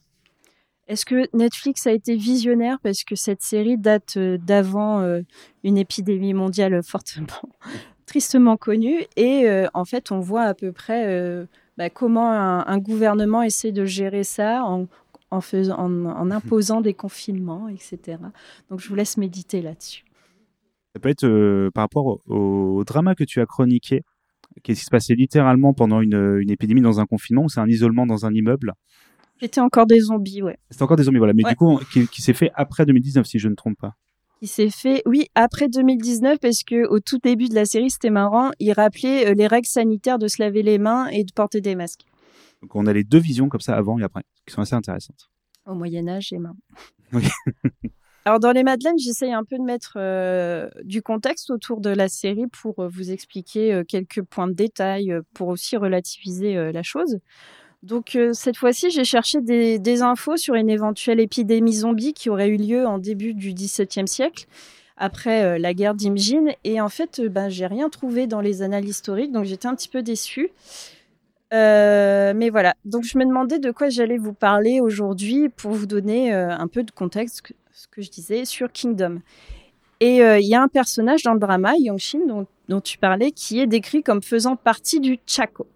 [0.91, 5.21] Est-ce que Netflix a été visionnaire parce que cette série date euh, d'avant euh,
[5.63, 7.49] une épidémie mondiale fortement
[8.07, 11.47] tristement connue et euh, en fait on voit à peu près euh,
[11.79, 14.89] bah, comment un, un gouvernement essaie de gérer ça en,
[15.31, 18.19] en, faisant, en, en imposant des confinements, etc.
[18.69, 20.05] Donc je vous laisse méditer là-dessus.
[20.93, 24.03] Ça peut être par rapport au, au drama que tu as chroniqué,
[24.65, 28.07] qu'est-ce qui se passait littéralement pendant une, une épidémie dans un confinement, c'est un isolement
[28.07, 28.73] dans un immeuble?
[29.41, 30.59] C'était encore des zombies, ouais.
[30.71, 31.33] C'est encore des zombies, voilà.
[31.33, 31.51] Mais Ouais.
[31.51, 33.95] du coup, qui, qui s'est fait après 2019, si je ne me trompe pas.
[34.43, 38.11] Il s'est fait, oui, après 2019, parce que au tout début de la série, c'était
[38.11, 41.61] marrant, il rappelait euh, les règles sanitaires de se laver les mains et de porter
[41.61, 42.05] des masques.
[42.63, 45.31] Donc on a les deux visions comme ça, avant et après, qui sont assez intéressantes.
[45.67, 46.57] Au Moyen Âge et mains.
[47.13, 47.25] Oui.
[48.27, 52.09] Alors dans les Madeleines, j'essaye un peu de mettre euh, du contexte autour de la
[52.09, 57.19] série pour euh, vous expliquer euh, quelques points de détail, pour aussi relativiser la chose.
[57.83, 62.49] Donc euh, cette fois-ci, j'ai cherché des, infos sur une éventuelle épidémie zombie qui aurait
[62.49, 64.47] eu lieu en début du XVIIe siècle,
[65.01, 66.53] après euh, la guerre d'Imjin.
[66.63, 69.75] Et en fait, euh, ben, j'ai rien trouvé dans les annales historiques, donc j'étais un
[69.75, 70.51] petit peu déçue.
[71.53, 75.87] Euh, mais voilà, donc je me demandais de quoi j'allais vous parler aujourd'hui pour vous
[75.87, 79.21] donner un peu de contexte, ce que je disais, sur Kingdom.
[79.99, 83.59] Et il y a un personnage dans le drama, Yongshin, dont, dont tu parlais, qui
[83.59, 85.67] est décrit comme faisant partie du Chaco.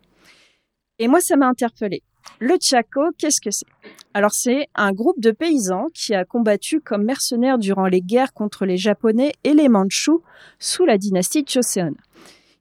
[0.98, 2.02] Et moi, ça m'a interpellée.
[2.40, 3.66] Le Chaco, qu'est-ce que c'est?
[4.14, 8.64] Alors, c'est un groupe de paysans qui a combattu comme mercenaires durant les guerres contre
[8.64, 10.22] les Japonais et les Mandchous
[10.58, 11.94] sous la dynastie Joseon.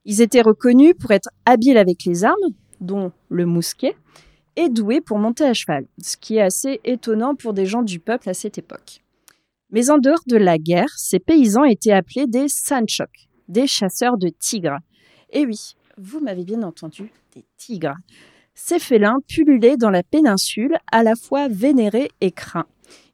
[0.06, 2.36] Ils étaient reconnus pour être habiles avec les armes,
[2.82, 3.96] dont le mousquet,
[4.56, 8.00] et doués pour monter à cheval, ce qui est assez étonnant pour des gens du
[8.00, 9.02] peuple à cette époque.
[9.72, 13.10] Mais en dehors de la guerre, ces paysans étaient appelés des sanchok,
[13.48, 14.78] des chasseurs de tigres.
[15.32, 17.96] Et oui, vous m'avez bien entendu, des tigres.
[18.56, 22.68] Ces félins pullulaient dans la péninsule, à la fois vénérés et craints.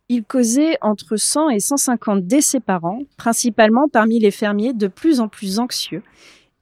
[0.10, 5.20] Ils causaient entre 100 et 150 décès par an, principalement parmi les fermiers de plus
[5.20, 6.02] en plus anxieux.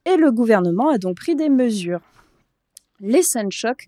[0.05, 2.01] Et le gouvernement a donc pris des mesures.
[2.99, 3.87] Les Sanchok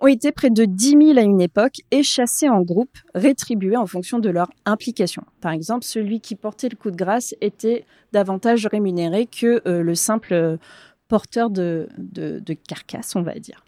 [0.00, 3.86] ont été près de 10 000 à une époque et chassés en groupe, rétribués en
[3.86, 5.22] fonction de leur implication.
[5.40, 9.94] Par exemple, celui qui portait le coup de grâce était davantage rémunéré que euh, le
[9.94, 10.58] simple
[11.06, 13.64] euh, porteur de, de, de carcasse, on va dire.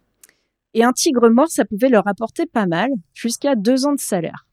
[0.75, 4.47] Et un tigre mort, ça pouvait leur apporter pas mal, jusqu'à deux ans de salaire.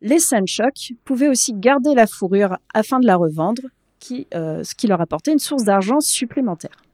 [0.00, 3.62] Les Sanchok pouvaient aussi garder la fourrure afin de la revendre,
[4.34, 6.84] euh, ce qui leur apportait une source d'argent supplémentaire.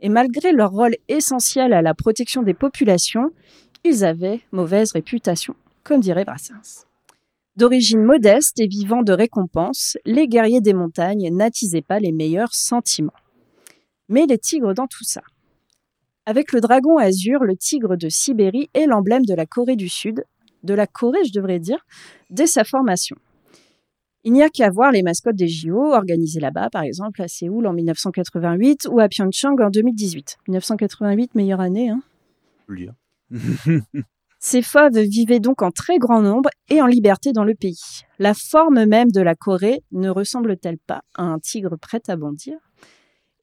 [0.00, 3.30] Et malgré leur rôle essentiel à la protection des populations,
[3.84, 6.84] ils avaient mauvaise réputation, comme dirait Brassens.
[7.56, 13.12] D'origine modeste et vivant de récompenses, les guerriers des montagnes n'attisaient pas les meilleurs sentiments.
[14.08, 15.22] Mais les tigres dans tout ça.
[16.26, 20.24] Avec le dragon azur, le tigre de Sibérie est l'emblème de la Corée du Sud,
[20.62, 21.84] de la Corée je devrais dire,
[22.30, 23.16] dès sa formation.
[24.26, 27.66] Il n'y a qu'à voir les mascottes des JO organisées là-bas, par exemple à Séoul
[27.66, 30.38] en 1988 ou à Pyeongchang en 2018.
[30.48, 32.02] 1988, meilleure année, hein
[32.70, 32.94] dire.
[34.38, 38.02] Ces fauves vivaient donc en très grand nombre et en liberté dans le pays.
[38.18, 42.56] La forme même de la Corée ne ressemble-t-elle pas à un tigre prêt à bondir?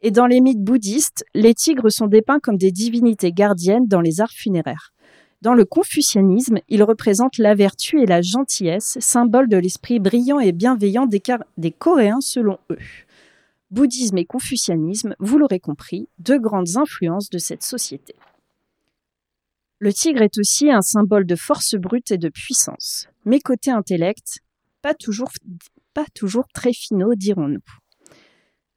[0.02, 4.20] Et dans les mythes bouddhistes, les tigres sont dépeints comme des divinités gardiennes dans les
[4.20, 4.94] arts funéraires.
[5.42, 10.52] Dans le confucianisme, il représente la vertu et la gentillesse, symbole de l'esprit brillant et
[10.52, 11.22] bienveillant des,
[11.58, 12.78] des Coréens selon eux.
[13.72, 18.16] Bouddhisme et confucianisme, vous l'aurez compris, deux grandes influences de cette société.
[19.80, 24.42] Le tigre est aussi un symbole de force brute et de puissance, mais côté intellect,
[24.84, 25.32] pas toujours,
[25.96, 27.64] pas toujours très finaux, dirons-nous.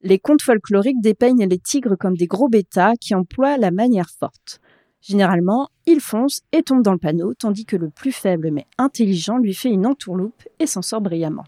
[0.07, 4.61] Les contes folkloriques dépeignent les tigres comme des gros bêtas qui emploient la manière forte.
[5.01, 9.39] Généralement, ils foncent et tombent dans le panneau, tandis que le plus faible mais intelligent
[9.39, 11.47] lui fait une entourloupe et s'en sort brillamment.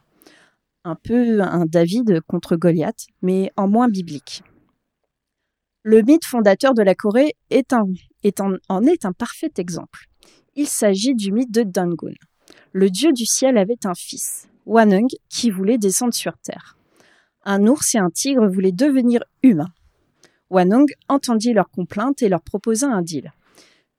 [0.85, 4.43] Un peu un David contre Goliath, mais en moins biblique.
[5.83, 7.85] Le mythe fondateur de la Corée est un,
[8.71, 10.07] en, est un parfait exemple.
[10.55, 12.15] Il s'agit du mythe de Dangun.
[12.73, 16.76] Le dieu du ciel avait un fils, Wanung, qui voulait descendre sur terre.
[17.49, 19.73] Un ours et un tigre voulaient devenir humains.
[20.51, 23.33] Wanung entendit leurs complaintes et leur proposa un deal.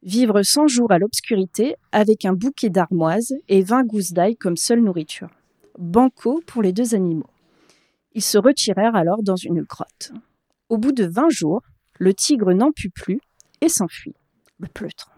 [0.03, 4.81] Vivre 100 jours à l'obscurité avec un bouquet d'armoises et 20 gousses d'ail comme seule
[4.81, 5.29] nourriture.
[5.79, 7.29] Banco pour les deux animaux.
[8.13, 10.11] Ils se retirèrent alors dans une grotte.
[10.67, 11.61] Au bout de 20 jours,
[11.99, 13.21] le tigre n'en put plus
[13.61, 14.15] et s'enfuit.
[14.59, 15.17] Le pleutre.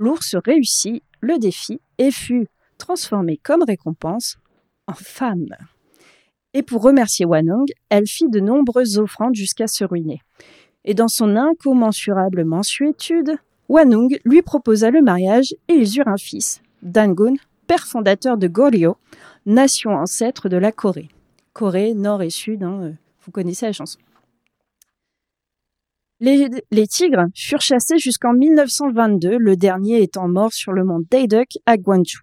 [0.00, 4.36] L'ours réussit le défi et fut transformé comme récompense
[4.88, 5.46] en femme.
[6.56, 10.22] Et pour remercier Wanong, elle fit de nombreuses offrandes jusqu'à se ruiner.
[10.86, 13.36] Et dans son incommensurable mensuétude,
[13.68, 17.34] Wanung lui proposa le mariage et ils eurent un fils, Dangun,
[17.66, 18.96] père fondateur de Goryeo,
[19.44, 21.10] nation ancêtre de la Corée.
[21.52, 23.98] Corée, nord et sud, hein, euh, vous connaissez la chanson.
[26.20, 26.48] Les,
[26.86, 32.20] tigres furent chassés jusqu'en 1922, le dernier étant mort sur le mont Daeduk à Gwangju.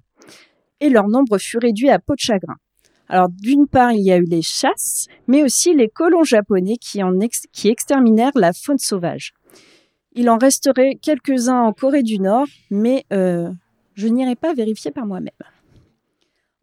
[0.79, 2.55] Et leur nombre fut réduit à peau de chagrin.
[3.09, 7.03] Alors d'une part, il y a eu les chasses, mais aussi les colons japonais qui,
[7.03, 7.11] en
[7.51, 9.33] qui exterminèrent la faune sauvage.
[10.13, 13.49] Il en resterait quelques-uns en Corée du Nord, mais euh,
[13.95, 15.31] je n'irai pas vérifier par moi-même.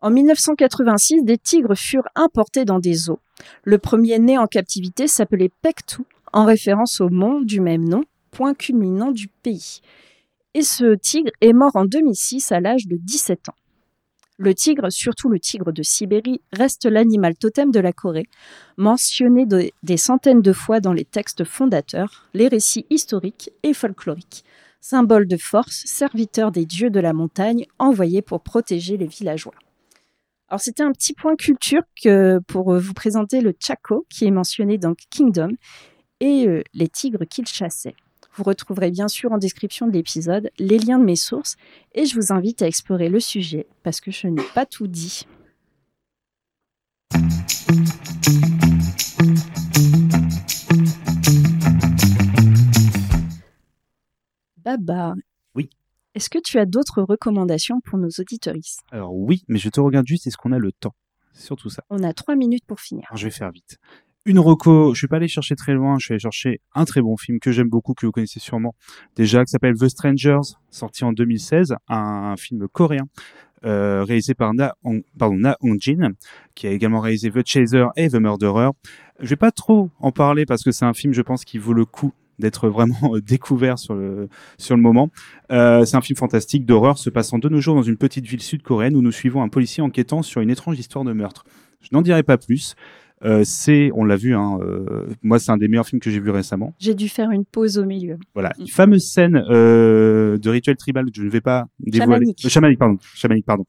[0.03, 3.21] En 1986, des tigres furent importés dans des eaux.
[3.65, 8.55] Le premier né en captivité s'appelait Pektu en référence au mont du même nom, point
[8.55, 9.81] culminant du pays.
[10.55, 13.55] Et ce tigre est mort en 2006 à l'âge de 17 ans.
[14.43, 18.27] Le tigre, surtout le tigre de Sibérie, reste l'animal totem de la Corée,
[18.79, 19.45] mentionné
[19.83, 24.47] des centaines de fois dans les textes fondateurs, les récits historiques et folkloriques.
[24.81, 29.53] Symbole de force, serviteur des dieux de la montagne, envoyé pour protéger les villageois.
[30.49, 31.83] Alors c'était un petit point culture
[32.49, 35.51] pour vous présenter le Chaco qui est mentionné dans Kingdom
[36.21, 37.95] et euh, les tigres qu'il chassait.
[38.35, 41.57] Vous retrouverez bien sûr en description de l'épisode les liens de mes sources
[41.95, 45.27] et je vous invite à explorer le sujet parce que je n'ai pas tout dit.
[54.59, 55.15] Baba.
[55.55, 55.69] Oui.
[56.15, 60.07] Est-ce que tu as d'autres recommandations pour nos auditoristes Alors oui, mais je te regarde
[60.07, 60.95] juste, est-ce qu'on a le temps?
[61.33, 61.83] Surtout ça.
[61.91, 63.07] On a trois minutes pour finir.
[63.09, 63.79] Alors, je vais faire vite
[64.27, 67.01] une reco, je suis pas allé chercher très loin, je suis allé chercher un très
[67.01, 68.75] bon film que j'aime beaucoup, que vous connaissez sûrement
[69.17, 73.09] déjà, qui s'appelle The Strangers, sorti en 2016, un, film coréen.
[73.67, 74.75] Euh, réalisé par Na,
[75.19, 76.13] pardon, Na Hong Jin,
[76.55, 78.71] qui a également réalisé The Chaser et The Murderer.
[79.21, 81.75] Je vais pas trop en parler parce que c'est un film, je pense, qui vaut
[81.75, 85.11] le coup d'être vraiment découvert sur le sur le moment.
[85.53, 88.41] Euh, c'est un film fantastique d'horreur se passant de nos jours dans une petite ville
[88.41, 91.45] sud-coréenne où nous suivons un policier enquêtant sur une étrange histoire de meurtre.
[91.83, 92.75] Je n'en dirai pas plus.
[93.25, 96.21] Euh, c'est, on l'a vu, hein, euh, moi c'est un des meilleurs films que j'ai
[96.21, 96.75] vu récemment.
[96.79, 98.19] J'ai dû faire une pause au milieu.
[98.33, 102.27] Voilà, une fameuse scène euh, de rituel tribal que je ne vais pas dévoiler.
[102.27, 102.49] Chamanique.
[102.49, 103.65] chamanique, pardon, chamanique, pardon,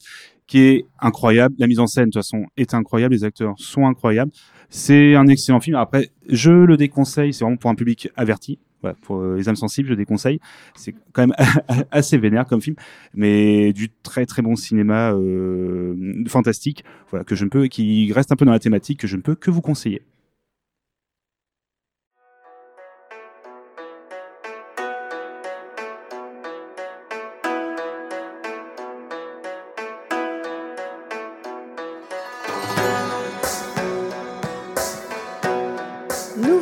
[0.48, 1.56] qui est incroyable.
[1.60, 3.14] La mise en scène, de toute façon, est incroyable.
[3.14, 4.32] Les acteurs sont incroyables.
[4.70, 5.76] C'est un excellent film.
[5.76, 7.34] Après, je le déconseille.
[7.34, 8.58] C'est vraiment pour un public averti
[9.02, 10.40] pour euh, les âmes sensibles, je déconseille.
[10.76, 11.36] C'est quand même
[11.92, 12.76] assez vénère comme film,
[13.14, 18.32] mais du très très bon cinéma euh, fantastique, voilà que je ne peux, qui reste
[18.32, 20.02] un peu dans la thématique que je ne peux que vous conseiller.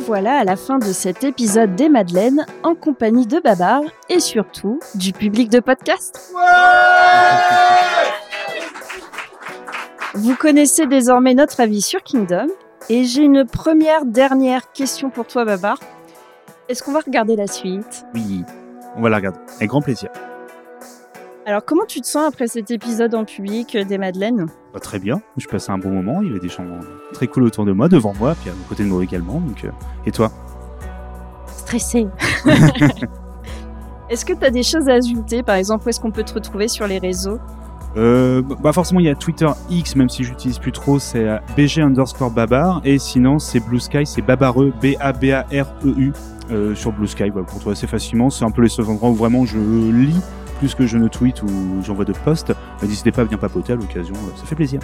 [0.09, 4.79] Voilà à la fin de cet épisode des Madeleines en compagnie de Babar et surtout
[4.95, 6.33] du public de podcast.
[10.15, 12.47] Vous connaissez désormais notre avis sur Kingdom
[12.89, 15.77] et j'ai une première dernière question pour toi Babar.
[16.69, 18.03] Est-ce qu'on va regarder la suite?
[18.15, 18.43] Oui,
[18.95, 20.09] on va la regarder avec grand plaisir.
[21.49, 24.45] Alors, comment tu te sens après cet épisode en public des Madeleines?
[24.71, 25.19] Bah, Très bien.
[25.35, 26.21] Je passais un bon moment.
[26.21, 26.63] Il y avait des gens
[27.11, 29.41] très cool autour de moi, devant moi, puis à côté de moi également.
[29.41, 29.71] Donc, euh,
[30.05, 30.31] Et toi?
[31.47, 32.05] Stressé.
[34.11, 35.41] Est-ce que tu as des choses à ajouter?
[35.41, 37.39] Par exemple, où est-ce qu'on peut te retrouver sur les réseaux?
[37.97, 41.25] Euh, bah forcément il y a Twitter X même si j'utilise plus trop c'est
[41.57, 45.65] BG underscore babar et sinon c'est Blue Sky c'est babareux B A B A R
[45.83, 46.13] E U
[46.51, 49.09] euh, sur Blue Sky voilà, pour trouver assez facilement c'est un peu les seuls endroits
[49.09, 50.21] où vraiment je lis
[50.59, 51.49] plus que je ne tweet ou
[51.83, 52.53] j'envoie de posts
[52.83, 54.79] n'hésitez pas à venir papoter à l'occasion ça fait plaisir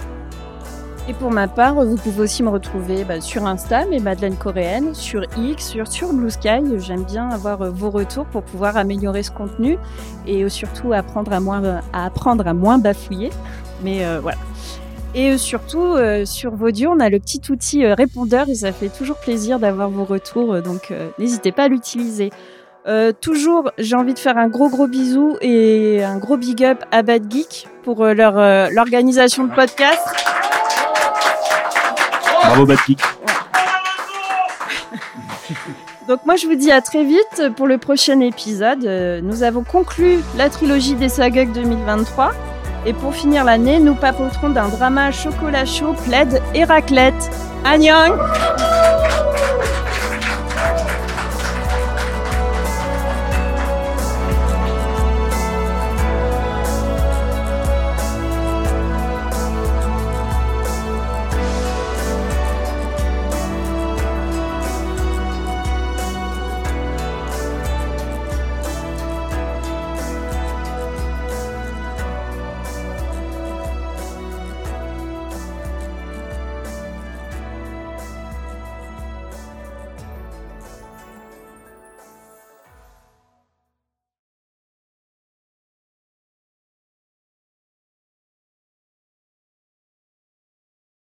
[1.08, 4.92] et pour ma part, vous pouvez aussi me retrouver bah, sur Insta, mes Madeleine coréennes,
[4.92, 6.58] sur X, sur, Blue Sky.
[6.78, 9.78] J'aime bien avoir euh, vos retours pour pouvoir améliorer ce contenu
[10.26, 13.30] et euh, surtout apprendre à moins, à apprendre à moins bafouiller.
[13.84, 14.38] Mais euh, voilà.
[15.14, 19.58] Et surtout, sur Vaudio, on a le petit outil répondeur et ça fait toujours plaisir
[19.58, 20.60] d'avoir vos retours.
[20.60, 22.30] donc, n'hésitez pas à l'utiliser.
[23.20, 27.02] Toujours, j'ai envie de faire un gros gros bisou et un gros big up à
[27.02, 28.34] Bad Geek pour leur
[28.70, 30.06] l'organisation de podcast.
[32.44, 33.00] Bravo Batkick.
[36.08, 38.84] Donc moi je vous dis à très vite pour le prochain épisode.
[38.84, 42.32] Euh, nous avons conclu la trilogie des Sagog 2023.
[42.86, 47.14] Et pour finir l'année, nous papoterons d'un drama chocolat chaud, plaid et raclette.